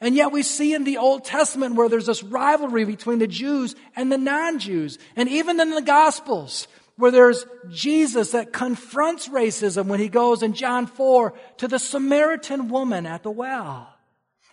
And 0.00 0.14
yet 0.14 0.32
we 0.32 0.42
see 0.42 0.72
in 0.72 0.84
the 0.84 0.96
Old 0.96 1.24
Testament 1.24 1.74
where 1.74 1.88
there's 1.88 2.06
this 2.06 2.22
rivalry 2.22 2.84
between 2.84 3.18
the 3.18 3.26
Jews 3.26 3.76
and 3.94 4.10
the 4.10 4.18
non-Jews. 4.18 4.98
And 5.14 5.28
even 5.28 5.60
in 5.60 5.70
the 5.70 5.82
Gospels, 5.82 6.68
where 6.96 7.10
there's 7.10 7.44
Jesus 7.70 8.32
that 8.32 8.52
confronts 8.52 9.28
racism 9.28 9.86
when 9.86 10.00
he 10.00 10.08
goes 10.08 10.42
in 10.42 10.54
John 10.54 10.86
4 10.86 11.34
to 11.58 11.68
the 11.68 11.78
Samaritan 11.78 12.68
woman 12.68 13.06
at 13.06 13.22
the 13.22 13.30
well. 13.30 13.94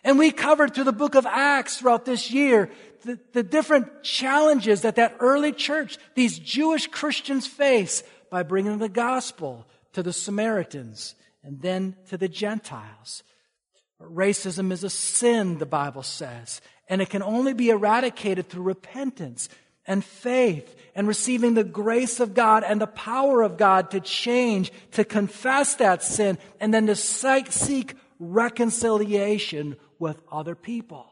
And 0.04 0.18
we 0.18 0.32
covered 0.32 0.74
through 0.74 0.86
the 0.86 0.94
book 0.94 1.16
of 1.16 1.26
Acts 1.26 1.78
throughout 1.78 2.06
this 2.06 2.32
year 2.32 2.70
the, 3.04 3.20
the 3.34 3.44
different 3.44 4.04
challenges 4.04 4.82
that 4.82 4.96
that 4.96 5.16
early 5.20 5.52
church, 5.52 5.98
these 6.16 6.40
Jewish 6.40 6.88
Christians 6.88 7.48
face 7.48 8.04
by 8.30 8.44
bringing 8.44 8.78
the 8.80 8.90
gospel 8.90 9.66
to 9.94 10.04
the 10.04 10.14
Samaritans 10.14 11.16
and 11.44 11.62
then 11.62 11.96
to 12.10 12.18
the 12.18 12.28
Gentiles. 12.28 13.24
Racism 14.02 14.72
is 14.72 14.84
a 14.84 14.90
sin, 14.90 15.58
the 15.58 15.66
Bible 15.66 16.04
says, 16.04 16.62
and 16.88 17.02
it 17.02 17.10
can 17.10 17.24
only 17.24 17.54
be 17.54 17.70
eradicated 17.70 18.48
through 18.48 18.64
repentance 18.64 19.50
and 19.86 20.04
faith 20.04 20.76
and 20.96 21.08
receiving 21.08 21.54
the 21.54 21.64
grace 21.64 22.20
of 22.20 22.34
God 22.34 22.64
and 22.64 22.80
the 22.80 22.88
power 22.88 23.42
of 23.42 23.58
God 23.58 23.92
to 23.92 24.00
change, 24.00 24.72
to 24.92 25.04
confess 25.04 25.76
that 25.76 26.04
sin, 26.04 26.38
and 26.60 26.74
then 26.74 26.88
to 26.88 26.96
seek 26.96 27.96
reconciliation 28.20 29.78
with 30.00 30.22
other 30.32 30.56
people. 30.56 31.08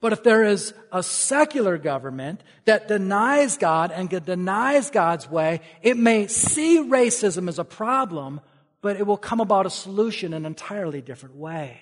But 0.00 0.12
if 0.12 0.24
there 0.24 0.42
is 0.42 0.74
a 0.90 1.02
secular 1.02 1.78
government 1.78 2.42
that 2.64 2.88
denies 2.88 3.56
God 3.56 3.92
and 3.92 4.08
denies 4.08 4.90
God's 4.90 5.30
way, 5.30 5.60
it 5.80 5.96
may 5.96 6.26
see 6.26 6.78
racism 6.78 7.48
as 7.48 7.58
a 7.58 7.64
problem, 7.64 8.40
but 8.82 8.96
it 8.96 9.06
will 9.06 9.16
come 9.16 9.40
about 9.40 9.64
a 9.64 9.70
solution 9.70 10.32
in 10.34 10.42
an 10.42 10.46
entirely 10.46 11.00
different 11.00 11.36
way. 11.36 11.80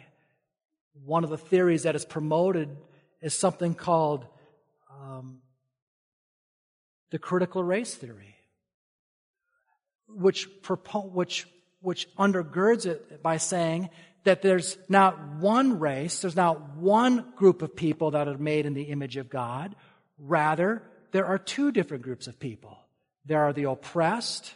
One 1.05 1.25
of 1.25 1.31
the 1.31 1.39
theories 1.39 1.83
that 1.85 1.97
is 1.97 2.05
promoted 2.05 2.77
is 3.21 3.35
something 3.35 3.75
called 3.75 4.27
um, 4.91 5.39
the 7.11 7.19
critical 7.19 7.65
race 7.65 7.95
theory, 7.95 8.37
which, 10.09 10.47
which, 11.13 11.47
which 11.81 12.15
undergirds 12.17 12.87
it 12.87 13.23
by 13.23 13.39
saying 13.39 13.89
that 14.25 14.43
there's 14.43 14.77
not 14.89 15.37
one 15.37 15.81
race, 15.81 16.21
there's 16.21 16.37
not 16.37 16.77
one 16.77 17.33
group 17.37 17.63
of 17.63 17.75
people 17.75 18.11
that 18.11 18.29
are 18.29 18.37
made 18.37 18.67
in 18.67 18.75
the 18.75 18.85
image 18.85 19.17
of 19.17 19.31
God. 19.31 19.75
Rather, 20.19 20.83
there 21.13 21.25
are 21.25 21.39
two 21.39 21.73
different 21.73 22.03
groups 22.03 22.27
of 22.27 22.39
people 22.39 22.77
there 23.25 23.43
are 23.45 23.53
the 23.53 23.65
oppressed 23.65 24.55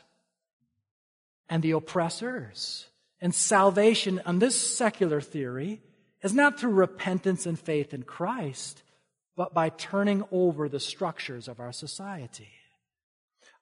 and 1.48 1.62
the 1.62 1.72
oppressors. 1.72 2.86
And 3.20 3.34
salvation, 3.34 4.20
on 4.26 4.38
this 4.38 4.58
secular 4.76 5.20
theory, 5.20 5.80
is 6.22 6.34
not 6.34 6.58
through 6.58 6.72
repentance 6.72 7.46
and 7.46 7.58
faith 7.58 7.94
in 7.94 8.02
Christ, 8.02 8.82
but 9.36 9.54
by 9.54 9.68
turning 9.68 10.24
over 10.30 10.68
the 10.68 10.80
structures 10.80 11.48
of 11.48 11.60
our 11.60 11.72
society. 11.72 12.48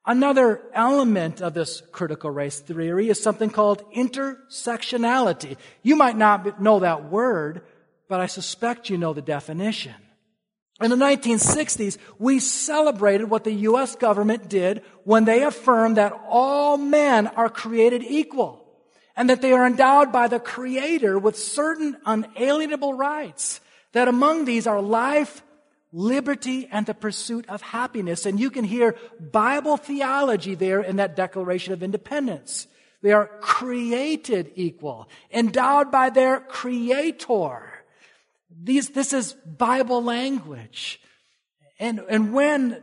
Another 0.05 0.61
element 0.75 1.41
of 1.41 1.55
this 1.55 1.81
critical 1.93 2.31
race 2.31 2.59
theory 2.59 3.09
is 3.09 3.23
something 3.23 3.51
called 3.51 3.85
intersectionality. 3.93 5.57
You 5.83 5.95
might 5.95 6.17
not 6.17 6.61
know 6.61 6.81
that 6.81 7.11
word, 7.11 7.63
but 8.09 8.21
I 8.21 8.27
suspect 8.27 8.91
you 8.91 8.99
know 8.99 9.13
the 9.13 9.23
definition. 9.23 9.95
In 10.83 10.91
the 10.91 10.97
1960s, 10.97 11.99
we 12.19 12.41
celebrated 12.41 13.31
what 13.31 13.45
the 13.45 13.53
U.S. 13.53 13.95
government 13.97 14.49
did 14.49 14.83
when 15.05 15.25
they 15.25 15.45
affirmed 15.45 15.97
that 15.97 16.13
all 16.29 16.77
men 16.77 17.29
are 17.29 17.49
created 17.49 18.03
equal 18.03 18.65
and 19.17 19.31
that 19.31 19.43
they 19.43 19.53
are 19.53 19.67
endowed 19.67 20.13
by 20.13 20.29
the 20.29 20.41
Creator 20.41 21.19
with 21.19 21.37
certain 21.39 21.97
unalienable 22.05 22.95
rights, 22.95 23.61
that 23.93 24.09
among 24.09 24.45
these 24.45 24.67
are 24.67 24.81
life, 24.81 25.43
liberty 25.93 26.67
and 26.73 26.87
the 26.87 26.95
pursuit 26.95 27.49
of 27.49 27.61
happiness. 27.61 28.27
And 28.27 28.41
you 28.41 28.51
can 28.51 28.65
hear 28.65 28.97
Bible 29.21 29.77
theology 29.77 30.55
there 30.55 30.81
in 30.81 30.97
that 30.97 31.15
Declaration 31.15 31.73
of 31.73 31.83
Independence. 31.83 32.67
They 33.03 33.13
are 33.13 33.27
created 33.41 34.53
equal, 34.55 35.09
endowed 35.31 35.91
by 35.91 36.11
their 36.11 36.41
creator. 36.41 37.72
These, 38.61 38.91
this 38.91 39.13
is 39.13 39.33
Bible 39.33 40.03
language. 40.03 41.01
And, 41.79 42.01
and 42.09 42.33
when 42.33 42.83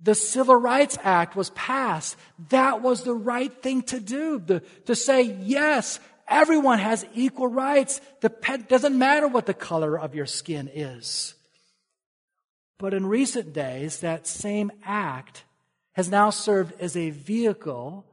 the 0.00 0.14
Civil 0.14 0.56
Rights 0.56 0.98
Act 1.02 1.36
was 1.36 1.50
passed, 1.50 2.16
that 2.50 2.82
was 2.82 3.02
the 3.02 3.14
right 3.14 3.52
thing 3.62 3.82
to 3.82 4.00
do. 4.00 4.38
The, 4.38 4.60
to 4.86 4.94
say, 4.94 5.22
yes, 5.22 6.00
everyone 6.28 6.78
has 6.78 7.06
equal 7.14 7.48
rights. 7.48 8.00
Pet 8.20 8.68
doesn't 8.68 8.96
matter 8.96 9.28
what 9.28 9.46
the 9.46 9.54
color 9.54 9.98
of 9.98 10.14
your 10.14 10.26
skin 10.26 10.70
is. 10.72 11.34
But 12.78 12.94
in 12.94 13.06
recent 13.06 13.52
days, 13.52 14.00
that 14.00 14.26
same 14.26 14.70
act 14.84 15.44
has 15.92 16.08
now 16.08 16.30
served 16.30 16.80
as 16.80 16.96
a 16.96 17.10
vehicle 17.10 18.04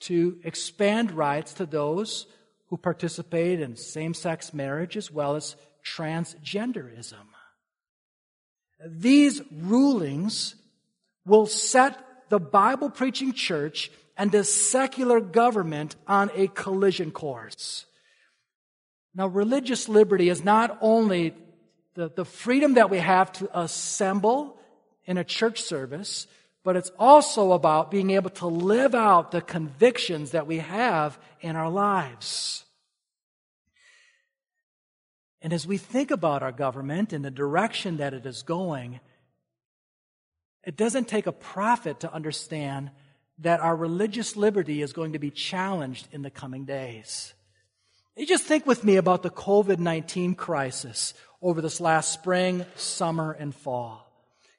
to 0.00 0.38
expand 0.44 1.10
rights 1.10 1.54
to 1.54 1.66
those 1.66 2.26
who 2.68 2.76
participate 2.76 3.60
in 3.60 3.76
same 3.76 4.14
sex 4.14 4.54
marriage 4.54 4.96
as 4.96 5.10
well 5.10 5.34
as 5.34 5.56
transgenderism. 5.84 7.26
These 8.84 9.40
rulings 9.52 10.56
will 11.26 11.46
set 11.46 12.28
the 12.28 12.40
Bible 12.40 12.90
preaching 12.90 13.32
church 13.32 13.90
and 14.16 14.30
the 14.30 14.44
secular 14.44 15.20
government 15.20 15.96
on 16.06 16.30
a 16.34 16.48
collision 16.48 17.10
course. 17.10 17.86
Now, 19.14 19.28
religious 19.28 19.88
liberty 19.88 20.28
is 20.28 20.44
not 20.44 20.78
only 20.80 21.34
the, 21.94 22.08
the 22.08 22.24
freedom 22.24 22.74
that 22.74 22.90
we 22.90 22.98
have 22.98 23.32
to 23.34 23.58
assemble 23.58 24.58
in 25.04 25.18
a 25.18 25.24
church 25.24 25.62
service, 25.62 26.26
but 26.64 26.76
it's 26.76 26.90
also 26.98 27.52
about 27.52 27.90
being 27.90 28.10
able 28.10 28.30
to 28.30 28.46
live 28.46 28.94
out 28.94 29.30
the 29.30 29.42
convictions 29.42 30.32
that 30.32 30.46
we 30.46 30.58
have 30.58 31.18
in 31.40 31.56
our 31.56 31.70
lives. 31.70 32.64
And 35.44 35.52
as 35.52 35.66
we 35.66 35.76
think 35.76 36.10
about 36.10 36.42
our 36.42 36.52
government 36.52 37.12
and 37.12 37.22
the 37.22 37.30
direction 37.30 37.98
that 37.98 38.14
it 38.14 38.24
is 38.24 38.42
going, 38.42 38.98
it 40.64 40.74
doesn't 40.74 41.06
take 41.06 41.26
a 41.26 41.32
prophet 41.32 42.00
to 42.00 42.10
understand 42.10 42.90
that 43.40 43.60
our 43.60 43.76
religious 43.76 44.36
liberty 44.36 44.80
is 44.80 44.94
going 44.94 45.12
to 45.12 45.18
be 45.18 45.30
challenged 45.30 46.08
in 46.12 46.22
the 46.22 46.30
coming 46.30 46.64
days. 46.64 47.34
You 48.16 48.24
just 48.26 48.44
think 48.44 48.64
with 48.64 48.84
me 48.84 48.96
about 48.96 49.22
the 49.22 49.28
COVID 49.28 49.78
19 49.78 50.34
crisis 50.34 51.12
over 51.42 51.60
this 51.60 51.78
last 51.78 52.10
spring, 52.10 52.64
summer, 52.74 53.32
and 53.32 53.54
fall. 53.54 54.10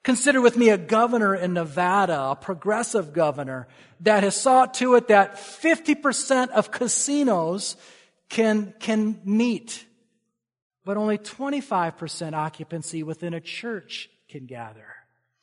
Consider 0.04 0.40
with 0.40 0.56
me 0.56 0.68
a 0.68 0.78
governor 0.78 1.34
in 1.34 1.54
Nevada, 1.54 2.20
a 2.30 2.36
progressive 2.36 3.12
governor, 3.12 3.66
that 4.02 4.22
has 4.22 4.40
sought 4.40 4.74
to 4.74 4.94
it 4.94 5.08
that 5.08 5.34
50% 5.34 6.50
of 6.50 6.70
casinos 6.70 7.74
can, 8.28 8.72
can 8.78 9.18
meet, 9.24 9.84
but 10.86 10.96
only 10.96 11.18
25% 11.18 12.32
occupancy 12.32 13.02
within 13.02 13.34
a 13.34 13.40
church 13.40 14.08
can 14.28 14.46
gather. 14.46 14.86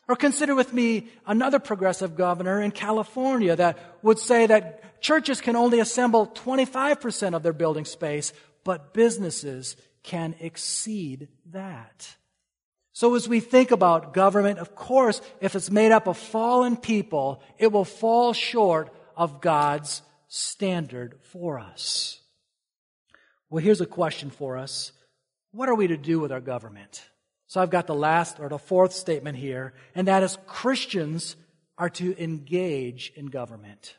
Or 0.07 0.15
consider 0.15 0.55
with 0.55 0.71
me 0.71 1.09
another 1.27 1.59
progressive 1.59 2.15
governor 2.15 2.61
in 2.61 2.71
California 2.71 3.53
that 3.57 3.77
would 4.01 4.19
say 4.19 4.47
that 4.47 5.01
churches 5.01 5.41
can 5.41 5.57
only 5.57 5.81
assemble 5.81 6.27
25% 6.27 7.35
of 7.35 7.43
their 7.43 7.51
building 7.51 7.83
space, 7.83 8.31
but 8.63 8.93
businesses 8.93 9.75
can 10.01 10.33
exceed 10.39 11.27
that. 11.51 12.15
So 12.93 13.13
as 13.15 13.27
we 13.27 13.41
think 13.41 13.71
about 13.71 14.13
government, 14.13 14.59
of 14.59 14.75
course, 14.75 15.19
if 15.41 15.57
it's 15.57 15.69
made 15.69 15.91
up 15.91 16.07
of 16.07 16.17
fallen 16.17 16.77
people, 16.77 17.43
it 17.57 17.69
will 17.69 17.85
fall 17.85 18.31
short 18.31 18.95
of 19.17 19.41
God's 19.41 20.03
standard 20.29 21.19
for 21.21 21.59
us. 21.59 22.21
Well, 23.49 23.61
here's 23.61 23.81
a 23.81 23.85
question 23.85 24.29
for 24.29 24.57
us. 24.57 24.93
What 25.53 25.69
are 25.69 25.75
we 25.75 25.85
to 25.87 25.97
do 25.97 26.19
with 26.19 26.31
our 26.31 26.41
government? 26.41 27.03
So 27.45 27.61
I've 27.61 27.69
got 27.69 27.85
the 27.85 27.93
last 27.93 28.39
or 28.39 28.49
the 28.49 28.57
fourth 28.57 28.91
statement 28.91 29.37
here, 29.37 29.73
and 29.93 30.07
that 30.07 30.23
is 30.23 30.39
Christians 30.47 31.35
are 31.77 31.91
to 31.91 32.21
engage 32.21 33.13
in 33.15 33.27
government. 33.27 33.95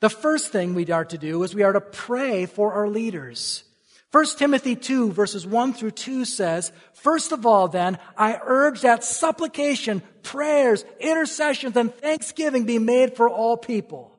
The 0.00 0.10
first 0.10 0.50
thing 0.50 0.74
we 0.74 0.90
are 0.90 1.04
to 1.04 1.18
do 1.18 1.44
is 1.44 1.54
we 1.54 1.62
are 1.62 1.72
to 1.72 1.80
pray 1.80 2.46
for 2.46 2.72
our 2.72 2.88
leaders. 2.88 3.62
1 4.10 4.24
Timothy 4.38 4.74
2 4.74 5.12
verses 5.12 5.46
1 5.46 5.72
through 5.72 5.92
2 5.92 6.24
says, 6.24 6.72
First 6.94 7.30
of 7.30 7.46
all 7.46 7.68
then, 7.68 7.98
I 8.16 8.40
urge 8.42 8.80
that 8.80 9.04
supplication, 9.04 10.02
prayers, 10.24 10.84
intercessions, 10.98 11.76
and 11.76 11.94
thanksgiving 11.94 12.64
be 12.64 12.80
made 12.80 13.14
for 13.14 13.28
all 13.30 13.56
people, 13.56 14.15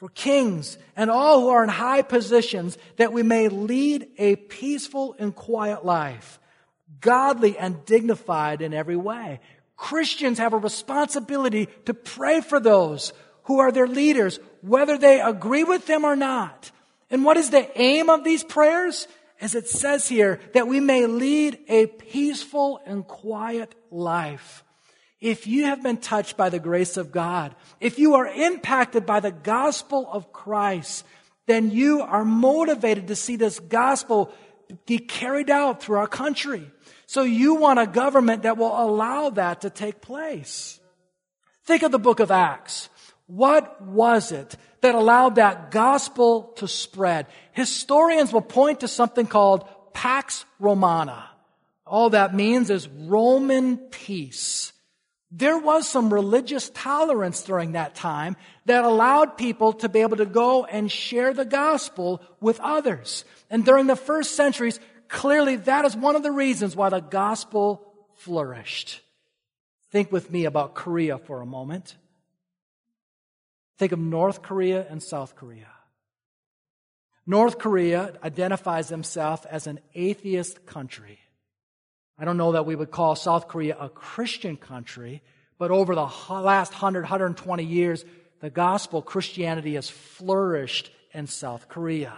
for 0.00 0.08
kings 0.08 0.78
and 0.96 1.10
all 1.10 1.42
who 1.42 1.48
are 1.50 1.62
in 1.62 1.68
high 1.68 2.00
positions, 2.00 2.78
that 2.96 3.12
we 3.12 3.22
may 3.22 3.48
lead 3.48 4.08
a 4.16 4.34
peaceful 4.34 5.14
and 5.18 5.34
quiet 5.34 5.84
life, 5.84 6.40
godly 7.02 7.58
and 7.58 7.84
dignified 7.84 8.62
in 8.62 8.72
every 8.72 8.96
way. 8.96 9.40
Christians 9.76 10.38
have 10.38 10.54
a 10.54 10.58
responsibility 10.58 11.68
to 11.84 11.92
pray 11.92 12.40
for 12.40 12.58
those 12.58 13.12
who 13.42 13.58
are 13.58 13.70
their 13.70 13.86
leaders, 13.86 14.40
whether 14.62 14.96
they 14.96 15.20
agree 15.20 15.64
with 15.64 15.86
them 15.86 16.06
or 16.06 16.16
not. 16.16 16.70
And 17.10 17.22
what 17.22 17.36
is 17.36 17.50
the 17.50 17.68
aim 17.78 18.08
of 18.08 18.24
these 18.24 18.42
prayers? 18.42 19.06
As 19.38 19.54
it 19.54 19.68
says 19.68 20.08
here, 20.08 20.40
that 20.54 20.66
we 20.66 20.80
may 20.80 21.04
lead 21.04 21.58
a 21.68 21.84
peaceful 21.88 22.80
and 22.86 23.06
quiet 23.06 23.74
life. 23.90 24.64
If 25.20 25.46
you 25.46 25.66
have 25.66 25.82
been 25.82 25.98
touched 25.98 26.36
by 26.36 26.48
the 26.48 26.58
grace 26.58 26.96
of 26.96 27.12
God, 27.12 27.54
if 27.78 27.98
you 27.98 28.14
are 28.14 28.26
impacted 28.26 29.04
by 29.04 29.20
the 29.20 29.30
gospel 29.30 30.08
of 30.10 30.32
Christ, 30.32 31.04
then 31.46 31.70
you 31.70 32.00
are 32.00 32.24
motivated 32.24 33.08
to 33.08 33.16
see 33.16 33.36
this 33.36 33.58
gospel 33.58 34.32
be 34.86 34.98
carried 34.98 35.50
out 35.50 35.82
through 35.82 35.98
our 35.98 36.06
country. 36.06 36.70
So 37.06 37.22
you 37.22 37.56
want 37.56 37.80
a 37.80 37.86
government 37.86 38.44
that 38.44 38.56
will 38.56 38.72
allow 38.72 39.30
that 39.30 39.62
to 39.62 39.70
take 39.70 40.00
place. 40.00 40.78
Think 41.64 41.82
of 41.82 41.92
the 41.92 41.98
book 41.98 42.20
of 42.20 42.30
Acts. 42.30 42.88
What 43.26 43.82
was 43.82 44.32
it 44.32 44.56
that 44.80 44.94
allowed 44.94 45.34
that 45.34 45.70
gospel 45.70 46.52
to 46.56 46.66
spread? 46.66 47.26
Historians 47.52 48.32
will 48.32 48.40
point 48.40 48.80
to 48.80 48.88
something 48.88 49.26
called 49.26 49.68
Pax 49.92 50.44
Romana. 50.58 51.28
All 51.86 52.10
that 52.10 52.34
means 52.34 52.70
is 52.70 52.88
Roman 52.88 53.76
peace. 53.76 54.72
There 55.30 55.58
was 55.58 55.88
some 55.88 56.12
religious 56.12 56.70
tolerance 56.70 57.42
during 57.44 57.72
that 57.72 57.94
time 57.94 58.36
that 58.66 58.84
allowed 58.84 59.36
people 59.36 59.74
to 59.74 59.88
be 59.88 60.00
able 60.00 60.16
to 60.16 60.26
go 60.26 60.64
and 60.64 60.90
share 60.90 61.32
the 61.32 61.44
gospel 61.44 62.20
with 62.40 62.58
others. 62.58 63.24
And 63.48 63.64
during 63.64 63.86
the 63.86 63.94
first 63.94 64.34
centuries, 64.34 64.80
clearly 65.06 65.56
that 65.56 65.84
is 65.84 65.96
one 65.96 66.16
of 66.16 66.24
the 66.24 66.32
reasons 66.32 66.74
why 66.74 66.88
the 66.88 67.00
gospel 67.00 67.86
flourished. 68.16 69.00
Think 69.92 70.10
with 70.10 70.30
me 70.32 70.46
about 70.46 70.74
Korea 70.74 71.16
for 71.18 71.40
a 71.40 71.46
moment. 71.46 71.96
Think 73.78 73.92
of 73.92 74.00
North 74.00 74.42
Korea 74.42 74.84
and 74.90 75.00
South 75.00 75.36
Korea. 75.36 75.68
North 77.24 77.58
Korea 77.58 78.14
identifies 78.24 78.88
themselves 78.88 79.46
as 79.46 79.68
an 79.68 79.78
atheist 79.94 80.66
country. 80.66 81.19
I 82.20 82.26
don't 82.26 82.36
know 82.36 82.52
that 82.52 82.66
we 82.66 82.76
would 82.76 82.90
call 82.90 83.16
South 83.16 83.48
Korea 83.48 83.78
a 83.80 83.88
Christian 83.88 84.58
country, 84.58 85.22
but 85.58 85.70
over 85.70 85.94
the 85.94 86.08
last 86.28 86.72
100, 86.72 87.00
120 87.00 87.64
years, 87.64 88.04
the 88.40 88.50
gospel, 88.50 89.00
Christianity 89.00 89.74
has 89.74 89.88
flourished 89.88 90.90
in 91.12 91.26
South 91.26 91.68
Korea. 91.68 92.12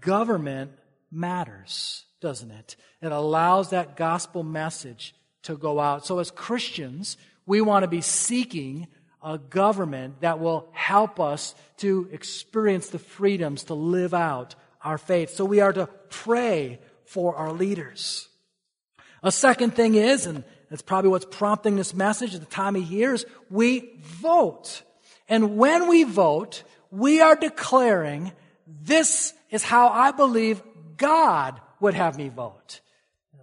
Government 0.00 0.72
matters, 1.12 2.04
doesn't 2.20 2.50
it? 2.50 2.74
It 3.00 3.12
allows 3.12 3.70
that 3.70 3.96
gospel 3.96 4.42
message 4.42 5.14
to 5.44 5.56
go 5.56 5.78
out. 5.78 6.04
So 6.04 6.18
as 6.18 6.32
Christians, 6.32 7.16
we 7.46 7.60
want 7.60 7.84
to 7.84 7.88
be 7.88 8.00
seeking 8.00 8.88
a 9.22 9.38
government 9.38 10.22
that 10.22 10.40
will 10.40 10.68
help 10.72 11.20
us 11.20 11.54
to 11.78 12.08
experience 12.10 12.88
the 12.88 12.98
freedoms 12.98 13.64
to 13.64 13.74
live 13.74 14.12
out 14.12 14.56
our 14.82 14.98
faith. 14.98 15.30
So 15.30 15.44
we 15.44 15.60
are 15.60 15.72
to 15.72 15.86
pray 16.08 16.80
for 17.06 17.36
our 17.36 17.52
leaders. 17.52 18.28
A 19.22 19.32
second 19.32 19.74
thing 19.74 19.94
is, 19.94 20.26
and 20.26 20.44
that's 20.70 20.82
probably 20.82 21.10
what's 21.10 21.26
prompting 21.30 21.76
this 21.76 21.94
message 21.94 22.34
at 22.34 22.40
the 22.40 22.46
time 22.46 22.76
of 22.76 22.82
year, 22.82 23.14
is 23.14 23.24
we 23.50 23.98
vote. 24.02 24.82
And 25.28 25.56
when 25.56 25.88
we 25.88 26.04
vote, 26.04 26.62
we 26.90 27.20
are 27.20 27.34
declaring 27.34 28.32
this 28.66 29.32
is 29.50 29.62
how 29.62 29.88
I 29.88 30.10
believe 30.10 30.62
God 30.96 31.60
would 31.80 31.94
have 31.94 32.16
me 32.16 32.28
vote. 32.28 32.80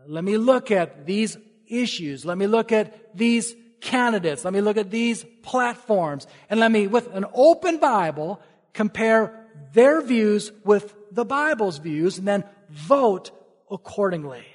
Let 0.07 0.23
me 0.23 0.37
look 0.37 0.71
at 0.71 1.05
these 1.05 1.37
issues. 1.67 2.25
Let 2.25 2.37
me 2.37 2.47
look 2.47 2.71
at 2.71 3.15
these 3.15 3.55
candidates. 3.79 4.45
Let 4.45 4.53
me 4.53 4.61
look 4.61 4.77
at 4.77 4.91
these 4.91 5.25
platforms. 5.41 6.27
And 6.49 6.59
let 6.59 6.71
me, 6.71 6.87
with 6.87 7.13
an 7.15 7.25
open 7.33 7.77
Bible, 7.77 8.41
compare 8.73 9.47
their 9.73 10.01
views 10.01 10.51
with 10.63 10.93
the 11.11 11.25
Bible's 11.25 11.77
views 11.77 12.17
and 12.17 12.27
then 12.27 12.43
vote 12.69 13.31
accordingly. 13.71 14.45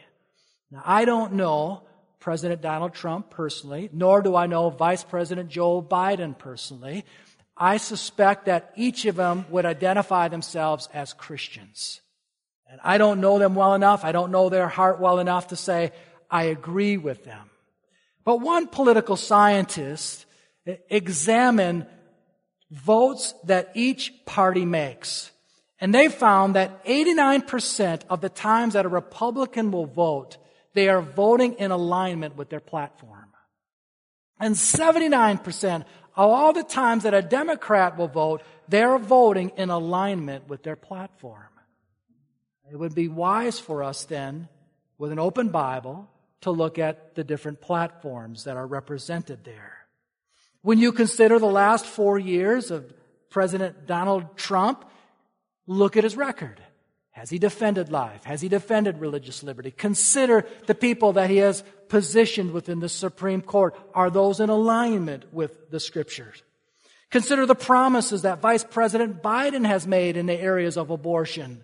Now, 0.71 0.83
I 0.85 1.05
don't 1.05 1.35
know 1.35 1.83
President 2.21 2.61
Donald 2.61 2.93
Trump 2.93 3.31
personally, 3.31 3.89
nor 3.93 4.21
do 4.21 4.35
I 4.35 4.47
know 4.47 4.71
Vice 4.71 5.05
President 5.05 5.49
Joe 5.49 5.81
Biden 5.81 6.37
personally. 6.37 7.05
I 7.57 7.79
suspect 7.79 8.47
that 8.47 8.73
each 8.77 9.07
of 9.07 9.17
them 9.17 9.47
would 9.49 9.65
identify 9.65 10.29
themselves 10.29 10.89
as 10.93 11.13
Christians. 11.13 12.01
And 12.69 12.81
I 12.83 12.99
don't 12.99 13.21
know 13.21 13.39
them 13.39 13.55
well 13.55 13.75
enough. 13.75 14.05
I 14.05 14.13
don't 14.13 14.33
know 14.33 14.49
their 14.49 14.69
heart 14.69 15.01
well 15.01 15.21
enough 15.21 15.49
to 15.49 15.57
say 15.57 15.93
I 16.31 16.45
agree 16.45 16.97
with 16.97 17.25
them. 17.25 17.49
But 18.25 18.41
one 18.41 18.67
political 18.67 19.17
scientist 19.17 20.27
examined 20.91 21.87
votes 22.71 23.35
that 23.45 23.71
each 23.75 24.13
party 24.27 24.65
makes. 24.65 25.31
And 25.81 25.95
they 25.95 26.09
found 26.09 26.55
that 26.55 26.85
89% 26.85 28.03
of 28.09 28.21
the 28.21 28.29
times 28.29 28.75
that 28.75 28.87
a 28.87 28.89
Republican 28.89 29.71
will 29.71 29.87
vote, 29.87 30.39
they 30.75 30.89
are 30.89 31.03
voting 31.03 31.55
in 31.55 31.71
alignment 31.71 32.37
with 32.37 32.49
their 32.49 32.61
platform. 32.61 33.27
And 34.41 34.55
79% 34.55 35.85
of 36.17 36.31
all 36.31 36.53
the 36.53 36.63
times 36.63 37.03
that 37.03 37.15
a 37.15 37.23
Democrat 37.23 37.99
will 37.99 38.09
vote, 38.09 38.43
they're 38.69 38.99
voting 38.99 39.53
in 39.57 39.71
alignment 39.71 40.49
with 40.49 40.63
their 40.63 40.77
platform. 40.77 41.43
It 42.71 42.77
would 42.77 42.95
be 42.95 43.09
wise 43.09 43.59
for 43.61 43.83
us 43.83 44.05
then, 44.05 44.49
with 44.99 45.13
an 45.13 45.19
open 45.19 45.51
Bible, 45.51 46.09
to 46.41 46.51
look 46.51 46.79
at 46.79 47.15
the 47.15 47.25
different 47.25 47.61
platforms 47.61 48.45
that 48.45 48.57
are 48.57 48.67
represented 48.67 49.45
there. 49.45 49.87
When 50.63 50.79
you 50.79 50.93
consider 50.93 51.39
the 51.39 51.47
last 51.47 51.87
four 51.87 52.19
years 52.19 52.71
of 52.71 52.93
President 53.31 53.87
Donald 53.87 54.37
Trump, 54.37 54.85
look 55.67 55.97
at 55.97 56.05
his 56.05 56.17
record. 56.17 56.61
Has 57.11 57.31
he 57.31 57.39
defended 57.39 57.91
life? 57.91 58.25
Has 58.25 58.43
he 58.43 58.49
defended 58.49 58.99
religious 59.01 59.43
liberty? 59.43 59.71
Consider 59.71 60.45
the 60.67 60.75
people 60.75 61.15
that 61.15 61.31
he 61.31 61.39
has 61.39 61.65
positioned 61.89 62.53
within 62.53 62.81
the 62.81 62.91
Supreme 62.91 63.41
Court. 63.41 63.75
Are 63.95 64.11
those 64.11 64.39
in 64.39 64.51
alignment 64.51 65.33
with 65.33 65.71
the 65.71 65.81
scriptures? 65.81 66.43
Consider 67.11 67.47
the 67.47 67.55
promises 67.55 68.23
that 68.23 68.41
Vice 68.41 68.65
President 68.65 69.23
Biden 69.23 69.65
has 69.65 69.87
made 69.87 70.19
in 70.19 70.27
the 70.27 70.39
areas 70.39 70.77
of 70.77 70.91
abortion 70.91 71.63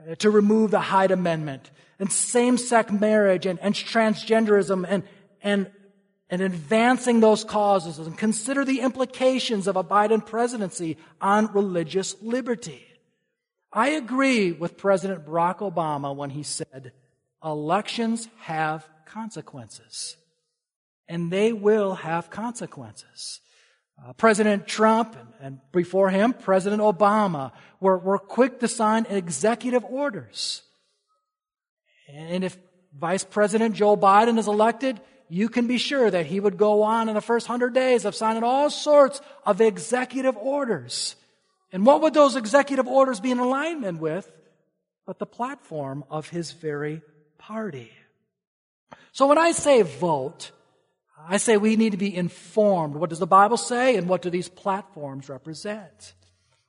uh, 0.00 0.14
to 0.14 0.30
remove 0.30 0.70
the 0.70 0.80
Hyde 0.80 1.10
Amendment, 1.10 1.70
and 1.98 2.10
same-sex 2.10 2.90
marriage 2.90 3.44
and, 3.44 3.58
and 3.58 3.74
transgenderism 3.74 4.86
and, 4.88 5.02
and, 5.42 5.70
and 6.30 6.40
advancing 6.40 7.20
those 7.20 7.44
causes 7.44 7.98
and 7.98 8.16
consider 8.16 8.64
the 8.64 8.80
implications 8.80 9.66
of 9.66 9.76
a 9.76 9.84
Biden 9.84 10.24
presidency 10.24 10.96
on 11.20 11.52
religious 11.52 12.16
liberty. 12.22 12.87
I 13.72 13.90
agree 13.90 14.52
with 14.52 14.76
President 14.76 15.26
Barack 15.26 15.58
Obama 15.58 16.14
when 16.14 16.30
he 16.30 16.42
said, 16.42 16.92
elections 17.44 18.28
have 18.40 18.88
consequences. 19.04 20.16
And 21.08 21.30
they 21.30 21.52
will 21.52 21.94
have 21.94 22.30
consequences. 22.30 23.40
Uh, 24.02 24.12
President 24.12 24.66
Trump 24.66 25.16
and, 25.16 25.28
and, 25.40 25.60
before 25.72 26.10
him, 26.10 26.32
President 26.32 26.82
Obama 26.82 27.52
were, 27.80 27.98
were 27.98 28.18
quick 28.18 28.60
to 28.60 28.68
sign 28.68 29.06
executive 29.08 29.84
orders 29.84 30.62
and 32.08 32.42
if 32.42 32.56
Vice 32.96 33.22
President 33.22 33.74
Joe 33.74 33.96
Biden 33.96 34.38
is 34.38 34.48
elected, 34.48 35.00
you 35.28 35.48
can 35.48 35.66
be 35.66 35.78
sure 35.78 36.10
that 36.10 36.26
he 36.26 36.40
would 36.40 36.56
go 36.56 36.82
on 36.82 37.08
in 37.08 37.14
the 37.14 37.20
first 37.20 37.46
hundred 37.46 37.74
days 37.74 38.04
of 38.06 38.14
signing 38.14 38.42
all 38.42 38.70
sorts 38.70 39.20
of 39.44 39.60
executive 39.60 40.36
orders. 40.36 41.16
And 41.72 41.84
what 41.84 42.00
would 42.02 42.14
those 42.14 42.36
executive 42.36 42.86
orders 42.86 43.20
be 43.20 43.30
in 43.30 43.38
alignment 43.38 44.00
with? 44.00 44.30
But 45.06 45.18
the 45.18 45.26
platform 45.26 46.04
of 46.10 46.28
his 46.28 46.52
very 46.52 47.02
party. 47.38 47.92
So 49.12 49.26
when 49.26 49.38
I 49.38 49.52
say 49.52 49.82
vote, 49.82 50.50
I 51.28 51.36
say 51.36 51.56
we 51.56 51.76
need 51.76 51.92
to 51.92 51.98
be 51.98 52.14
informed. 52.14 52.94
What 52.94 53.10
does 53.10 53.18
the 53.18 53.26
Bible 53.26 53.56
say 53.56 53.96
and 53.96 54.08
what 54.08 54.22
do 54.22 54.30
these 54.30 54.48
platforms 54.48 55.28
represent? 55.28 56.14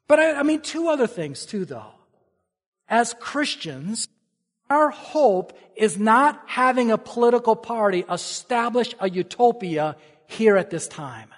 But 0.07 0.19
I, 0.19 0.39
I 0.39 0.43
mean 0.43 0.61
two 0.61 0.87
other 0.87 1.07
things 1.07 1.45
too 1.45 1.65
though. 1.65 1.93
As 2.87 3.13
Christians, 3.19 4.07
our 4.69 4.89
hope 4.89 5.57
is 5.75 5.97
not 5.97 6.41
having 6.45 6.91
a 6.91 6.97
political 6.97 7.55
party 7.55 8.03
establish 8.09 8.93
a 8.99 9.09
utopia 9.09 9.95
here 10.27 10.57
at 10.57 10.69
this 10.69 10.87
time. 10.87 11.29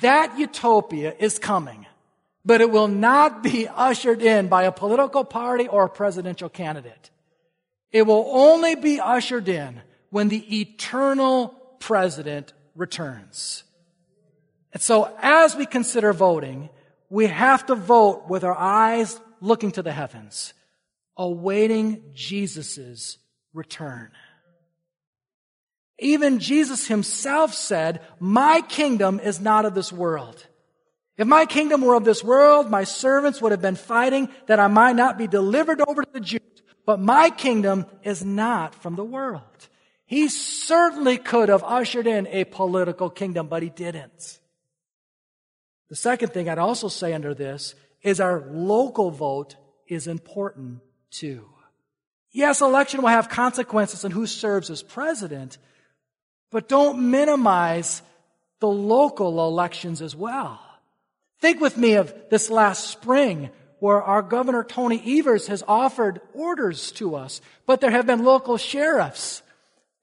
That 0.00 0.38
utopia 0.38 1.14
is 1.18 1.38
coming, 1.38 1.86
but 2.50 2.60
it 2.60 2.72
will 2.72 2.88
not 2.88 3.44
be 3.44 3.68
ushered 3.68 4.20
in 4.20 4.48
by 4.48 4.64
a 4.64 4.72
political 4.72 5.22
party 5.22 5.68
or 5.68 5.84
a 5.84 5.88
presidential 5.88 6.48
candidate. 6.48 7.08
It 7.92 8.02
will 8.08 8.26
only 8.28 8.74
be 8.74 8.98
ushered 8.98 9.48
in 9.48 9.80
when 10.08 10.26
the 10.26 10.60
eternal 10.60 11.50
president 11.78 12.52
returns. 12.74 13.62
And 14.72 14.82
so 14.82 15.16
as 15.22 15.54
we 15.54 15.64
consider 15.64 16.12
voting, 16.12 16.70
we 17.08 17.28
have 17.28 17.66
to 17.66 17.76
vote 17.76 18.28
with 18.28 18.42
our 18.42 18.58
eyes 18.58 19.20
looking 19.40 19.70
to 19.70 19.82
the 19.84 19.92
heavens 19.92 20.52
awaiting 21.16 22.02
Jesus' 22.14 23.16
return. 23.54 24.10
Even 26.00 26.40
Jesus 26.40 26.88
himself 26.88 27.54
said, 27.54 28.00
my 28.18 28.60
kingdom 28.62 29.20
is 29.20 29.38
not 29.40 29.66
of 29.66 29.76
this 29.76 29.92
world. 29.92 30.48
If 31.20 31.26
my 31.26 31.44
kingdom 31.44 31.82
were 31.82 31.96
of 31.96 32.04
this 32.04 32.24
world, 32.24 32.70
my 32.70 32.84
servants 32.84 33.42
would 33.42 33.52
have 33.52 33.60
been 33.60 33.76
fighting 33.76 34.30
that 34.46 34.58
I 34.58 34.68
might 34.68 34.96
not 34.96 35.18
be 35.18 35.26
delivered 35.26 35.82
over 35.86 36.02
to 36.02 36.10
the 36.10 36.18
Jews. 36.18 36.40
But 36.86 36.98
my 36.98 37.28
kingdom 37.28 37.84
is 38.02 38.24
not 38.24 38.74
from 38.74 38.96
the 38.96 39.04
world. 39.04 39.42
He 40.06 40.30
certainly 40.30 41.18
could 41.18 41.50
have 41.50 41.62
ushered 41.62 42.06
in 42.06 42.26
a 42.28 42.44
political 42.44 43.10
kingdom, 43.10 43.48
but 43.48 43.62
he 43.62 43.68
didn't. 43.68 44.38
The 45.90 45.94
second 45.94 46.32
thing 46.32 46.48
I'd 46.48 46.56
also 46.56 46.88
say 46.88 47.12
under 47.12 47.34
this 47.34 47.74
is 48.00 48.18
our 48.18 48.42
local 48.50 49.10
vote 49.10 49.56
is 49.86 50.06
important 50.06 50.80
too. 51.10 51.44
Yes, 52.32 52.62
election 52.62 53.02
will 53.02 53.10
have 53.10 53.28
consequences 53.28 54.06
on 54.06 54.10
who 54.10 54.26
serves 54.26 54.70
as 54.70 54.82
president, 54.82 55.58
but 56.50 56.66
don't 56.66 57.10
minimize 57.10 58.00
the 58.60 58.68
local 58.68 59.46
elections 59.46 60.00
as 60.00 60.16
well. 60.16 60.60
Think 61.40 61.60
with 61.60 61.76
me 61.76 61.94
of 61.94 62.14
this 62.30 62.50
last 62.50 62.88
spring 62.88 63.50
where 63.78 64.02
our 64.02 64.20
governor 64.20 64.62
Tony 64.62 65.18
Evers 65.18 65.46
has 65.46 65.64
offered 65.66 66.20
orders 66.34 66.92
to 66.92 67.16
us, 67.16 67.40
but 67.66 67.80
there 67.80 67.90
have 67.90 68.06
been 68.06 68.24
local 68.24 68.58
sheriffs 68.58 69.42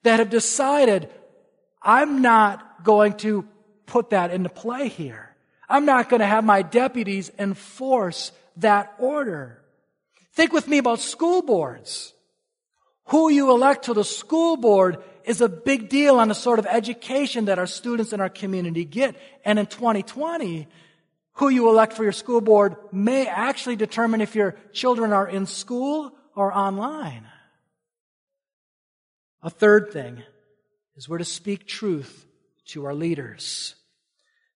that 0.02 0.18
have 0.18 0.30
decided, 0.30 1.08
I'm 1.80 2.22
not 2.22 2.82
going 2.82 3.14
to 3.18 3.46
put 3.86 4.10
that 4.10 4.32
into 4.32 4.48
play 4.48 4.88
here. 4.88 5.34
I'm 5.68 5.84
not 5.84 6.08
going 6.08 6.20
to 6.20 6.26
have 6.26 6.44
my 6.44 6.62
deputies 6.62 7.30
enforce 7.38 8.32
that 8.56 8.94
order. 8.98 9.62
Think 10.32 10.52
with 10.52 10.66
me 10.66 10.78
about 10.78 10.98
school 10.98 11.42
boards. 11.42 12.14
Who 13.06 13.30
you 13.30 13.50
elect 13.50 13.84
to 13.84 13.94
the 13.94 14.04
school 14.04 14.56
board 14.56 14.98
is 15.24 15.40
a 15.40 15.48
big 15.48 15.88
deal 15.88 16.16
on 16.16 16.28
the 16.28 16.34
sort 16.34 16.58
of 16.58 16.66
education 16.66 17.46
that 17.46 17.58
our 17.58 17.66
students 17.66 18.12
in 18.12 18.20
our 18.20 18.28
community 18.28 18.84
get. 18.84 19.14
And 19.44 19.58
in 19.58 19.66
2020, 19.66 20.66
who 21.38 21.48
you 21.48 21.68
elect 21.68 21.94
for 21.94 22.02
your 22.02 22.12
school 22.12 22.40
board 22.40 22.76
may 22.92 23.26
actually 23.26 23.76
determine 23.76 24.20
if 24.20 24.34
your 24.34 24.56
children 24.72 25.12
are 25.12 25.26
in 25.28 25.46
school 25.46 26.12
or 26.34 26.52
online. 26.52 27.26
A 29.42 29.50
third 29.50 29.92
thing 29.92 30.22
is 30.96 31.08
we're 31.08 31.18
to 31.18 31.24
speak 31.24 31.66
truth 31.66 32.26
to 32.66 32.84
our 32.86 32.94
leaders. 32.94 33.74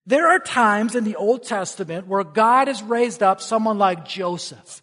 There 0.05 0.27
are 0.27 0.39
times 0.39 0.95
in 0.95 1.05
the 1.05 1.15
Old 1.15 1.43
Testament 1.43 2.07
where 2.07 2.23
God 2.23 2.67
has 2.67 2.83
raised 2.83 3.23
up 3.23 3.39
someone 3.39 3.77
like 3.77 4.05
Joseph 4.05 4.81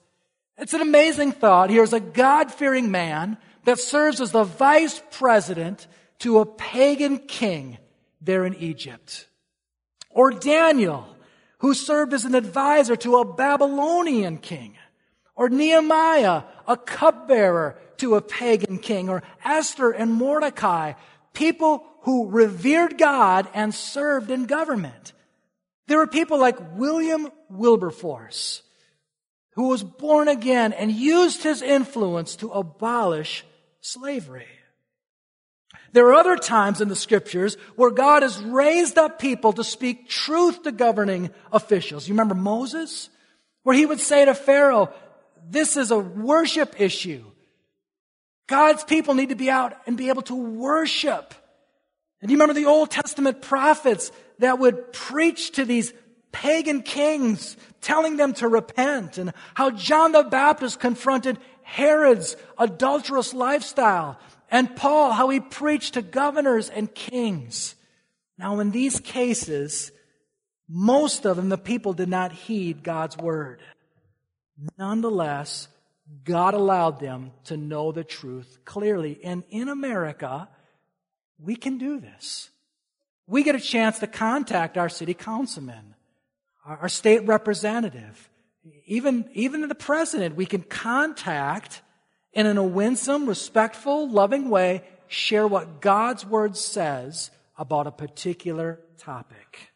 it's 0.60 0.74
an 0.74 0.82
amazing 0.82 1.32
thought. 1.32 1.70
Here's 1.70 1.94
a 1.94 2.00
God-fearing 2.00 2.90
man 2.90 3.38
that 3.64 3.78
serves 3.78 4.20
as 4.20 4.30
the 4.30 4.44
vice 4.44 5.02
president 5.10 5.86
to 6.18 6.40
a 6.40 6.46
pagan 6.46 7.18
king 7.18 7.78
there 8.20 8.44
in 8.44 8.54
Egypt. 8.56 9.26
Or 10.10 10.30
Daniel, 10.30 11.16
who 11.60 11.74
served 11.74 12.12
as 12.12 12.24
an 12.24 12.34
advisor 12.34 12.96
to 12.96 13.16
a 13.18 13.34
Babylonian 13.34 14.38
king. 14.38 14.74
Or 15.36 15.48
Nehemiah, 15.48 16.42
a 16.66 16.76
cupbearer 16.76 17.78
to 17.98 18.16
a 18.16 18.20
pagan 18.20 18.78
king. 18.78 19.08
Or 19.08 19.22
Esther 19.44 19.90
and 19.90 20.12
Mordecai, 20.12 20.94
people 21.32 21.84
who 22.02 22.30
revered 22.30 22.98
God 22.98 23.48
and 23.54 23.74
served 23.74 24.30
in 24.30 24.46
government. 24.46 25.12
There 25.86 25.98
were 25.98 26.06
people 26.06 26.38
like 26.38 26.76
William 26.76 27.30
Wilberforce, 27.50 28.62
who 29.54 29.68
was 29.68 29.82
born 29.82 30.28
again 30.28 30.72
and 30.72 30.90
used 30.90 31.42
his 31.42 31.62
influence 31.62 32.36
to 32.36 32.50
abolish 32.50 33.44
slavery. 33.80 34.46
There 35.92 36.06
are 36.06 36.14
other 36.14 36.36
times 36.36 36.80
in 36.80 36.88
the 36.88 36.96
scriptures 36.96 37.56
where 37.76 37.90
God 37.90 38.22
has 38.22 38.40
raised 38.40 38.96
up 38.96 39.18
people 39.18 39.52
to 39.54 39.64
speak 39.64 40.08
truth 40.08 40.62
to 40.62 40.72
governing 40.72 41.30
officials. 41.52 42.06
You 42.06 42.14
remember 42.14 42.34
Moses? 42.34 43.10
Where 43.62 43.76
he 43.76 43.86
would 43.86 44.00
say 44.00 44.24
to 44.24 44.34
Pharaoh, 44.34 44.92
this 45.48 45.76
is 45.76 45.90
a 45.90 45.98
worship 45.98 46.80
issue. 46.80 47.24
God's 48.46 48.84
people 48.84 49.14
need 49.14 49.28
to 49.28 49.36
be 49.36 49.50
out 49.50 49.76
and 49.86 49.96
be 49.96 50.08
able 50.08 50.22
to 50.22 50.34
worship. 50.34 51.34
And 52.20 52.30
you 52.30 52.36
remember 52.36 52.54
the 52.54 52.66
Old 52.66 52.90
Testament 52.90 53.42
prophets 53.42 54.12
that 54.38 54.58
would 54.58 54.92
preach 54.92 55.52
to 55.52 55.64
these 55.64 55.92
pagan 56.32 56.82
kings, 56.82 57.56
telling 57.80 58.16
them 58.16 58.34
to 58.34 58.48
repent, 58.48 59.18
and 59.18 59.32
how 59.54 59.70
John 59.70 60.12
the 60.12 60.22
Baptist 60.22 60.78
confronted 60.78 61.38
Herod's 61.62 62.36
adulterous 62.58 63.34
lifestyle 63.34 64.18
and 64.50 64.74
Paul, 64.74 65.12
how 65.12 65.28
he 65.28 65.40
preached 65.40 65.94
to 65.94 66.02
governors 66.02 66.68
and 66.68 66.92
kings. 66.94 67.74
Now, 68.36 68.58
in 68.60 68.70
these 68.70 68.98
cases, 68.98 69.92
most 70.68 71.26
of 71.26 71.36
them, 71.36 71.48
the 71.48 71.58
people 71.58 71.92
did 71.92 72.08
not 72.08 72.32
heed 72.32 72.82
God's 72.82 73.16
word. 73.16 73.60
Nonetheless, 74.76 75.68
God 76.24 76.54
allowed 76.54 77.00
them 77.00 77.32
to 77.44 77.56
know 77.56 77.92
the 77.92 78.04
truth 78.04 78.58
clearly. 78.64 79.20
And 79.22 79.44
in 79.50 79.68
America, 79.68 80.48
we 81.38 81.56
can 81.56 81.78
do 81.78 82.00
this. 82.00 82.50
We 83.26 83.42
get 83.44 83.54
a 83.54 83.60
chance 83.60 84.00
to 84.00 84.06
contact 84.06 84.76
our 84.76 84.88
city 84.88 85.14
councilman, 85.14 85.94
our 86.64 86.88
state 86.88 87.26
representative, 87.26 88.28
even, 88.86 89.28
even 89.34 89.66
the 89.68 89.74
president. 89.74 90.34
We 90.34 90.46
can 90.46 90.62
contact 90.62 91.82
and 92.34 92.46
in 92.46 92.56
a 92.56 92.64
winsome, 92.64 93.26
respectful, 93.26 94.08
loving 94.08 94.50
way, 94.50 94.82
share 95.08 95.46
what 95.46 95.80
God's 95.80 96.24
word 96.24 96.56
says 96.56 97.30
about 97.58 97.86
a 97.86 97.92
particular 97.92 98.80
topic. 98.98 99.72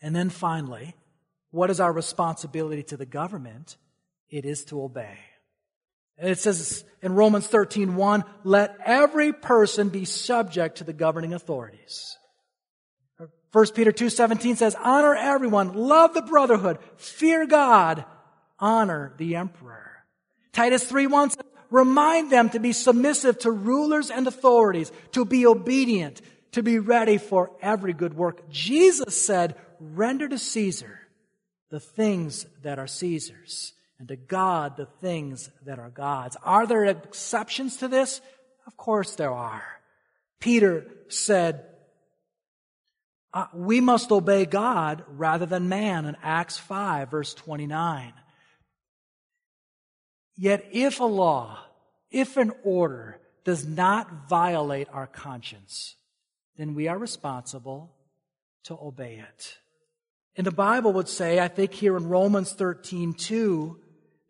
And 0.00 0.14
then 0.14 0.30
finally, 0.30 0.94
what 1.50 1.70
is 1.70 1.80
our 1.80 1.92
responsibility 1.92 2.82
to 2.84 2.96
the 2.96 3.06
government? 3.06 3.76
It 4.30 4.44
is 4.44 4.64
to 4.66 4.82
obey. 4.82 5.18
It 6.18 6.38
says 6.38 6.84
in 7.02 7.14
Romans 7.14 7.46
13, 7.46 7.96
1, 7.96 8.24
let 8.44 8.76
every 8.84 9.32
person 9.32 9.88
be 9.88 10.04
subject 10.04 10.78
to 10.78 10.84
the 10.84 10.92
governing 10.92 11.32
authorities. 11.32 12.16
1 13.52 13.66
Peter 13.74 13.92
2, 13.92 14.10
17 14.10 14.56
says, 14.56 14.76
honor 14.82 15.14
everyone, 15.14 15.74
love 15.74 16.14
the 16.14 16.22
brotherhood, 16.22 16.78
fear 16.96 17.46
God, 17.46 18.04
honor 18.58 19.14
the 19.16 19.36
emperor. 19.36 19.87
Titus 20.58 20.82
3 20.82 21.06
1 21.06 21.30
says, 21.30 21.44
remind 21.70 22.32
them 22.32 22.50
to 22.50 22.58
be 22.58 22.72
submissive 22.72 23.38
to 23.38 23.50
rulers 23.52 24.10
and 24.10 24.26
authorities, 24.26 24.90
to 25.12 25.24
be 25.24 25.46
obedient, 25.46 26.20
to 26.50 26.64
be 26.64 26.80
ready 26.80 27.16
for 27.16 27.52
every 27.62 27.92
good 27.92 28.12
work. 28.12 28.50
Jesus 28.50 29.24
said, 29.24 29.54
render 29.78 30.28
to 30.28 30.36
Caesar 30.36 30.98
the 31.70 31.78
things 31.78 32.44
that 32.64 32.80
are 32.80 32.88
Caesar's, 32.88 33.72
and 34.00 34.08
to 34.08 34.16
God 34.16 34.76
the 34.76 34.88
things 35.00 35.48
that 35.64 35.78
are 35.78 35.90
God's. 35.90 36.36
Are 36.42 36.66
there 36.66 36.86
exceptions 36.86 37.76
to 37.76 37.86
this? 37.86 38.20
Of 38.66 38.76
course 38.76 39.14
there 39.14 39.30
are. 39.30 39.62
Peter 40.40 40.88
said, 41.06 41.66
uh, 43.32 43.46
we 43.54 43.80
must 43.80 44.10
obey 44.10 44.44
God 44.44 45.04
rather 45.06 45.46
than 45.46 45.68
man 45.68 46.04
in 46.04 46.16
Acts 46.20 46.58
5 46.58 47.12
verse 47.12 47.32
29. 47.32 48.12
Yet 50.40 50.68
if 50.70 51.00
a 51.00 51.04
law, 51.04 51.58
if 52.12 52.36
an 52.36 52.52
order 52.62 53.20
does 53.44 53.66
not 53.66 54.28
violate 54.28 54.88
our 54.92 55.08
conscience, 55.08 55.96
then 56.56 56.74
we 56.74 56.86
are 56.86 56.96
responsible 56.96 57.96
to 58.64 58.78
obey 58.80 59.16
it. 59.16 59.58
And 60.36 60.46
the 60.46 60.52
Bible 60.52 60.92
would 60.92 61.08
say, 61.08 61.40
I 61.40 61.48
think 61.48 61.72
here 61.72 61.96
in 61.96 62.08
Romans 62.08 62.52
13, 62.52 63.14
2, 63.14 63.80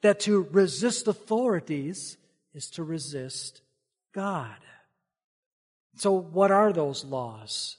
that 0.00 0.20
to 0.20 0.48
resist 0.50 1.08
authorities 1.08 2.16
is 2.54 2.70
to 2.70 2.82
resist 2.82 3.60
God. 4.14 4.56
So 5.96 6.12
what 6.12 6.50
are 6.50 6.72
those 6.72 7.04
laws? 7.04 7.76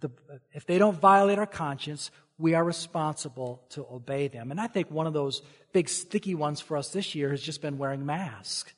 The, 0.00 0.10
if 0.52 0.66
they 0.66 0.76
don't 0.76 1.00
violate 1.00 1.38
our 1.38 1.46
conscience, 1.46 2.10
we 2.38 2.54
are 2.54 2.64
responsible 2.64 3.62
to 3.70 3.86
obey 3.90 4.28
them. 4.28 4.50
And 4.50 4.60
I 4.60 4.66
think 4.66 4.90
one 4.90 5.06
of 5.06 5.12
those 5.12 5.42
big 5.72 5.88
sticky 5.88 6.34
ones 6.34 6.60
for 6.60 6.76
us 6.76 6.90
this 6.90 7.14
year 7.14 7.30
has 7.30 7.40
just 7.40 7.62
been 7.62 7.78
wearing 7.78 8.04
masks. 8.04 8.72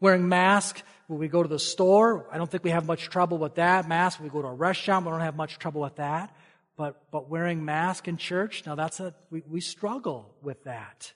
Wearing 0.00 0.28
masks 0.28 0.82
when 1.06 1.18
we 1.18 1.28
go 1.28 1.42
to 1.42 1.48
the 1.48 1.58
store, 1.58 2.26
I 2.30 2.38
don't 2.38 2.50
think 2.50 2.64
we 2.64 2.70
have 2.70 2.86
much 2.86 3.08
trouble 3.08 3.38
with 3.38 3.56
that. 3.56 3.88
Mask 3.88 4.18
when 4.18 4.28
we 4.28 4.32
go 4.32 4.42
to 4.42 4.48
a 4.48 4.54
restaurant, 4.54 5.04
we 5.04 5.12
don't 5.12 5.20
have 5.20 5.36
much 5.36 5.58
trouble 5.58 5.80
with 5.80 5.96
that. 5.96 6.34
But, 6.76 7.10
but 7.10 7.28
wearing 7.28 7.64
mask 7.64 8.08
in 8.08 8.16
church, 8.16 8.64
now 8.64 8.74
that's 8.74 9.00
a, 9.00 9.14
we, 9.30 9.42
we 9.48 9.60
struggle 9.60 10.34
with 10.42 10.64
that. 10.64 11.12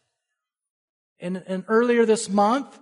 And, 1.21 1.43
and 1.47 1.65
earlier 1.69 2.05
this 2.05 2.29
month, 2.29 2.79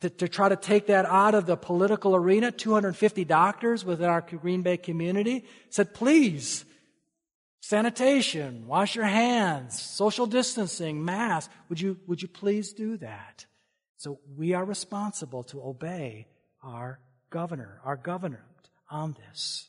to, 0.00 0.10
to, 0.10 0.28
try 0.28 0.48
to 0.48 0.54
take 0.54 0.86
that 0.86 1.04
out 1.06 1.34
of 1.34 1.46
the 1.46 1.56
political 1.56 2.14
arena, 2.14 2.52
250 2.52 3.24
doctors 3.24 3.84
within 3.84 4.08
our 4.08 4.20
Green 4.20 4.62
Bay 4.62 4.76
community 4.76 5.44
said, 5.68 5.94
please, 5.94 6.64
Sanitation, 7.60 8.66
wash 8.66 8.96
your 8.96 9.04
hands, 9.04 9.80
social 9.80 10.26
distancing, 10.26 11.04
mask. 11.04 11.50
Would 11.68 11.80
you, 11.80 11.98
would 12.06 12.22
you 12.22 12.28
please 12.28 12.72
do 12.72 12.96
that? 12.98 13.46
So 13.96 14.18
we 14.36 14.54
are 14.54 14.64
responsible 14.64 15.42
to 15.44 15.62
obey 15.62 16.26
our 16.62 17.00
governor, 17.28 17.80
our 17.84 17.96
governor 17.96 18.44
on 18.90 19.14
this. 19.14 19.68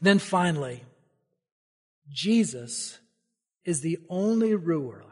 then 0.00 0.18
finally, 0.18 0.82
Jesus 2.08 2.98
is 3.64 3.80
the 3.80 3.98
only 4.08 4.54
ruler 4.54 5.04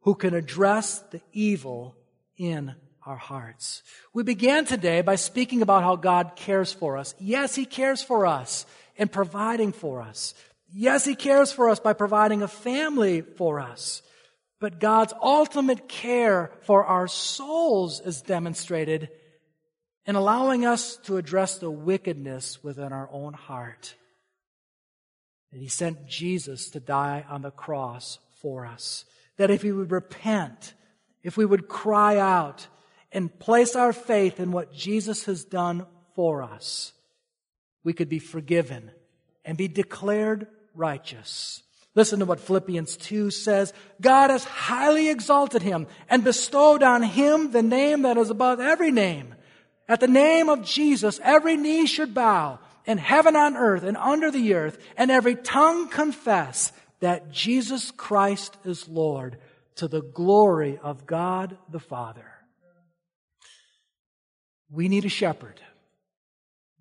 who 0.00 0.14
can 0.14 0.34
address 0.34 1.00
the 1.10 1.20
evil 1.32 1.94
in 2.36 2.74
our 3.04 3.16
hearts. 3.16 3.82
We 4.12 4.22
began 4.22 4.64
today 4.64 5.02
by 5.02 5.16
speaking 5.16 5.62
about 5.62 5.82
how 5.82 5.96
God 5.96 6.32
cares 6.36 6.72
for 6.72 6.96
us. 6.96 7.14
Yes, 7.18 7.54
He 7.54 7.66
cares 7.66 8.02
for 8.02 8.26
us 8.26 8.66
and 8.98 9.12
providing 9.12 9.72
for 9.72 10.00
us. 10.00 10.34
Yes, 10.72 11.04
He 11.04 11.14
cares 11.14 11.52
for 11.52 11.68
us 11.68 11.80
by 11.80 11.92
providing 11.92 12.42
a 12.42 12.48
family 12.48 13.22
for 13.22 13.60
us. 13.60 14.02
But 14.60 14.78
God's 14.78 15.14
ultimate 15.22 15.88
care 15.88 16.52
for 16.62 16.84
our 16.84 17.08
souls 17.08 18.00
is 18.00 18.22
demonstrated 18.22 19.08
in 20.06 20.16
allowing 20.16 20.66
us 20.66 20.96
to 21.04 21.16
address 21.16 21.58
the 21.58 21.70
wickedness 21.70 22.62
within 22.62 22.92
our 22.92 23.08
own 23.10 23.32
heart. 23.32 23.94
That 25.52 25.60
He 25.60 25.68
sent 25.68 26.06
Jesus 26.06 26.70
to 26.70 26.80
die 26.80 27.24
on 27.28 27.42
the 27.42 27.50
cross 27.50 28.18
for 28.42 28.66
us. 28.66 29.04
That 29.38 29.50
if 29.50 29.62
we 29.62 29.72
would 29.72 29.90
repent, 29.90 30.74
if 31.22 31.36
we 31.36 31.46
would 31.46 31.68
cry 31.68 32.18
out 32.18 32.66
and 33.12 33.36
place 33.38 33.74
our 33.74 33.92
faith 33.92 34.38
in 34.38 34.52
what 34.52 34.72
Jesus 34.72 35.24
has 35.24 35.44
done 35.44 35.86
for 36.14 36.42
us, 36.42 36.92
we 37.82 37.92
could 37.92 38.08
be 38.08 38.18
forgiven 38.18 38.90
and 39.44 39.56
be 39.56 39.68
declared 39.68 40.46
righteous. 40.74 41.62
Listen 41.94 42.20
to 42.20 42.24
what 42.24 42.40
Philippians 42.40 42.96
2 42.96 43.30
says. 43.30 43.72
God 44.00 44.30
has 44.30 44.44
highly 44.44 45.08
exalted 45.08 45.62
him 45.62 45.86
and 46.08 46.22
bestowed 46.22 46.82
on 46.82 47.02
him 47.02 47.50
the 47.50 47.62
name 47.62 48.02
that 48.02 48.16
is 48.16 48.30
above 48.30 48.60
every 48.60 48.92
name. 48.92 49.34
At 49.88 50.00
the 50.00 50.08
name 50.08 50.48
of 50.48 50.64
Jesus, 50.64 51.18
every 51.22 51.56
knee 51.56 51.86
should 51.86 52.14
bow 52.14 52.60
in 52.86 52.98
heaven 52.98 53.34
on 53.36 53.56
earth 53.56 53.82
and 53.82 53.96
under 53.96 54.30
the 54.30 54.54
earth, 54.54 54.78
and 54.96 55.10
every 55.10 55.34
tongue 55.34 55.88
confess 55.88 56.72
that 57.00 57.30
Jesus 57.30 57.90
Christ 57.90 58.56
is 58.64 58.88
Lord 58.88 59.38
to 59.76 59.88
the 59.88 60.02
glory 60.02 60.78
of 60.82 61.06
God 61.06 61.58
the 61.68 61.80
Father. 61.80 62.26
We 64.70 64.88
need 64.88 65.04
a 65.04 65.08
shepherd. 65.08 65.60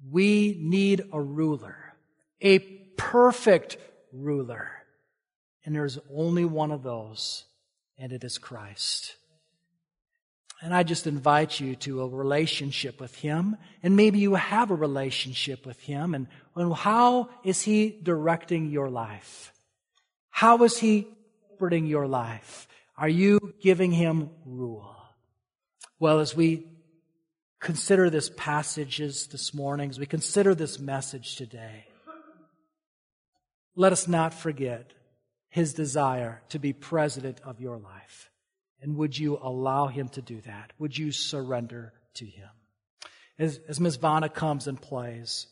We 0.09 0.57
need 0.59 1.03
a 1.11 1.21
ruler, 1.21 1.75
a 2.41 2.59
perfect 2.99 3.77
ruler. 4.13 4.69
And 5.65 5.73
there's 5.75 5.97
only 6.13 6.45
one 6.45 6.71
of 6.71 6.83
those, 6.83 7.45
and 7.97 8.11
it 8.11 8.23
is 8.23 8.37
Christ. 8.37 9.15
And 10.61 10.73
I 10.73 10.83
just 10.83 11.07
invite 11.07 11.59
you 11.59 11.75
to 11.77 12.01
a 12.01 12.07
relationship 12.07 12.99
with 12.99 13.15
Him. 13.15 13.55
And 13.81 13.95
maybe 13.95 14.19
you 14.19 14.35
have 14.35 14.71
a 14.71 14.75
relationship 14.75 15.65
with 15.65 15.79
Him. 15.79 16.13
And, 16.13 16.27
and 16.55 16.73
how 16.73 17.29
is 17.43 17.61
He 17.61 17.97
directing 18.03 18.69
your 18.69 18.89
life? 18.89 19.53
How 20.29 20.61
is 20.63 20.77
He 20.77 21.07
shepherding 21.51 21.85
your 21.85 22.07
life? 22.07 22.67
Are 22.97 23.09
you 23.09 23.53
giving 23.61 23.91
Him 23.91 24.31
rule? 24.45 24.95
Well, 25.97 26.19
as 26.19 26.35
we 26.35 26.67
consider 27.61 28.09
this 28.09 28.29
passages 28.35 29.27
this 29.27 29.53
morning, 29.53 29.89
as 29.89 29.99
we 29.99 30.05
consider 30.05 30.55
this 30.55 30.79
message 30.79 31.35
today, 31.35 31.85
let 33.79 33.93
us 33.93 34.09
not 34.09 34.33
forget 34.33 34.91
His 35.47 35.73
desire 35.73 36.41
to 36.49 36.59
be 36.59 36.73
president 36.73 37.39
of 37.45 37.61
your 37.61 37.77
life. 37.77 38.29
And 38.81 38.97
would 38.97 39.17
you 39.17 39.39
allow 39.41 39.87
him 39.87 40.09
to 40.09 40.21
do 40.21 40.41
that? 40.41 40.73
Would 40.79 40.97
you 40.97 41.13
surrender 41.13 41.93
to 42.15 42.25
him? 42.25 42.49
As, 43.37 43.59
as 43.69 43.79
Ms. 43.79 43.95
Vanna 43.95 44.27
comes 44.27 44.67
and 44.67 44.81
plays, 44.81 45.47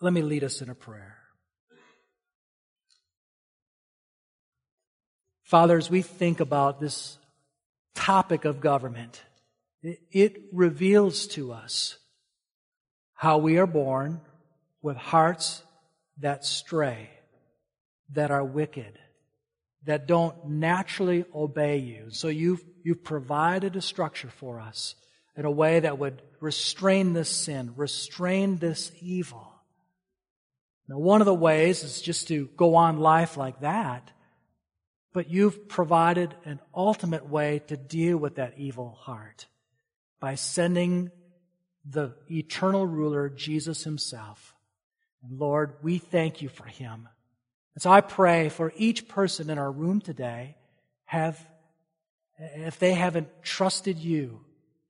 let 0.00 0.12
me 0.12 0.22
lead 0.22 0.42
us 0.42 0.60
in 0.60 0.70
a 0.70 0.74
prayer. 0.74 1.16
Father, 5.44 5.76
as 5.76 5.88
we 5.88 6.02
think 6.02 6.40
about 6.40 6.80
this 6.80 7.16
topic 7.94 8.44
of 8.44 8.60
government, 8.60 9.22
it, 9.82 10.00
it 10.10 10.42
reveals 10.52 11.28
to 11.28 11.52
us 11.52 11.98
how 13.14 13.38
we 13.38 13.56
are 13.58 13.66
born 13.66 14.20
with 14.82 14.96
hearts 14.96 15.62
that 16.20 16.44
stray, 16.44 17.10
that 18.10 18.30
are 18.30 18.44
wicked 18.44 18.98
that 19.84 20.06
don't 20.06 20.46
naturally 20.46 21.24
obey 21.34 21.78
you. 21.78 22.06
So 22.10 22.28
you've, 22.28 22.62
you've 22.82 23.02
provided 23.02 23.76
a 23.76 23.82
structure 23.82 24.30
for 24.30 24.60
us 24.60 24.94
in 25.36 25.44
a 25.44 25.50
way 25.50 25.80
that 25.80 25.98
would 25.98 26.22
restrain 26.40 27.12
this 27.12 27.30
sin, 27.30 27.72
restrain 27.76 28.58
this 28.58 28.92
evil. 29.00 29.46
Now, 30.88 30.98
one 30.98 31.22
of 31.22 31.26
the 31.26 31.34
ways 31.34 31.82
is 31.82 32.02
just 32.02 32.28
to 32.28 32.48
go 32.56 32.74
on 32.74 32.98
life 32.98 33.36
like 33.36 33.60
that, 33.60 34.10
but 35.12 35.30
you've 35.30 35.68
provided 35.68 36.34
an 36.44 36.60
ultimate 36.74 37.28
way 37.28 37.62
to 37.68 37.76
deal 37.76 38.18
with 38.18 38.36
that 38.36 38.54
evil 38.58 38.90
heart 38.90 39.46
by 40.20 40.34
sending 40.34 41.10
the 41.88 42.14
eternal 42.30 42.86
ruler, 42.86 43.30
Jesus 43.30 43.84
himself. 43.84 44.54
And 45.22 45.38
Lord, 45.38 45.74
we 45.82 45.98
thank 45.98 46.42
you 46.42 46.48
for 46.48 46.64
him. 46.64 47.08
And 47.74 47.82
so 47.82 47.90
I 47.90 48.00
pray 48.00 48.48
for 48.48 48.72
each 48.76 49.08
person 49.08 49.50
in 49.50 49.58
our 49.58 49.70
room 49.70 50.00
today 50.00 50.56
have, 51.04 51.38
if 52.38 52.78
they 52.78 52.94
haven't 52.94 53.28
trusted 53.42 53.98
you, 53.98 54.40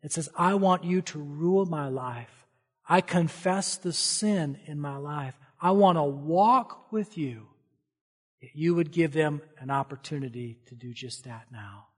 it 0.03 0.13
says, 0.13 0.29
I 0.37 0.55
want 0.55 0.85
you 0.85 1.03
to 1.03 1.19
rule 1.19 1.67
my 1.67 1.89
life. 1.89 2.47
I 2.89 3.01
confess 3.01 3.77
the 3.77 3.93
sin 3.93 4.59
in 4.67 4.81
my 4.81 4.97
life. 4.97 5.35
I 5.61 5.73
want 5.73 5.99
to 5.99 6.03
walk 6.03 6.91
with 6.91 7.19
you. 7.19 7.49
You 8.55 8.75
would 8.75 8.91
give 8.91 9.13
them 9.13 9.43
an 9.59 9.71
opportunity 9.71 10.59
to 10.67 10.75
do 10.75 10.95
just 10.95 11.25
that 11.25 11.47
now. 11.53 11.89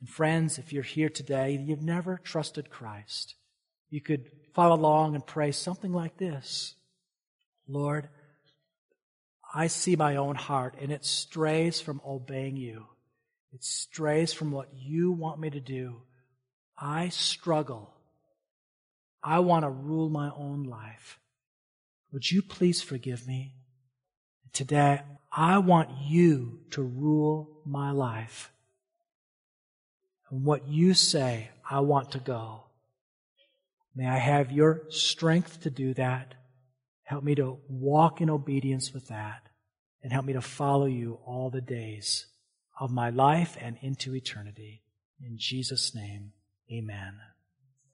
And 0.00 0.08
friends, 0.08 0.58
if 0.58 0.72
you're 0.72 0.82
here 0.82 1.08
today, 1.08 1.52
you've 1.52 1.82
never 1.82 2.20
trusted 2.22 2.70
Christ, 2.70 3.34
you 3.90 4.00
could 4.00 4.30
follow 4.52 4.76
along 4.76 5.14
and 5.14 5.26
pray 5.26 5.50
something 5.50 5.92
like 5.92 6.18
this 6.18 6.74
Lord, 7.68 8.08
I 9.54 9.66
see 9.66 9.94
my 9.94 10.16
own 10.16 10.34
heart 10.34 10.74
and 10.80 10.90
it 10.90 11.04
strays 11.04 11.80
from 11.80 12.00
obeying 12.06 12.56
you. 12.56 12.86
It 13.52 13.62
strays 13.62 14.32
from 14.32 14.50
what 14.50 14.68
you 14.74 15.12
want 15.12 15.40
me 15.40 15.50
to 15.50 15.60
do. 15.60 16.02
I 16.76 17.08
struggle. 17.08 17.94
I 19.22 19.40
want 19.40 19.64
to 19.64 19.70
rule 19.70 20.08
my 20.08 20.30
own 20.36 20.64
life. 20.64 21.18
Would 22.12 22.30
you 22.30 22.42
please 22.42 22.80
forgive 22.80 23.26
me? 23.26 23.54
Today, 24.52 25.02
I 25.30 25.58
want 25.58 25.90
you 26.06 26.60
to 26.70 26.82
rule 26.82 27.60
my 27.66 27.90
life. 27.90 28.50
And 30.30 30.44
what 30.44 30.68
you 30.68 30.94
say, 30.94 31.50
I 31.68 31.80
want 31.80 32.12
to 32.12 32.18
go. 32.18 32.64
May 33.94 34.06
I 34.06 34.18
have 34.18 34.52
your 34.52 34.82
strength 34.88 35.62
to 35.62 35.70
do 35.70 35.94
that. 35.94 36.34
Help 37.08 37.24
me 37.24 37.34
to 37.34 37.58
walk 37.70 38.20
in 38.20 38.28
obedience 38.28 38.92
with 38.92 39.08
that 39.08 39.48
and 40.02 40.12
help 40.12 40.26
me 40.26 40.34
to 40.34 40.42
follow 40.42 40.84
you 40.84 41.18
all 41.24 41.48
the 41.48 41.62
days 41.62 42.26
of 42.78 42.90
my 42.90 43.08
life 43.08 43.56
and 43.58 43.78
into 43.80 44.14
eternity. 44.14 44.82
In 45.18 45.38
Jesus' 45.38 45.94
name, 45.94 46.32
amen. 46.70 47.14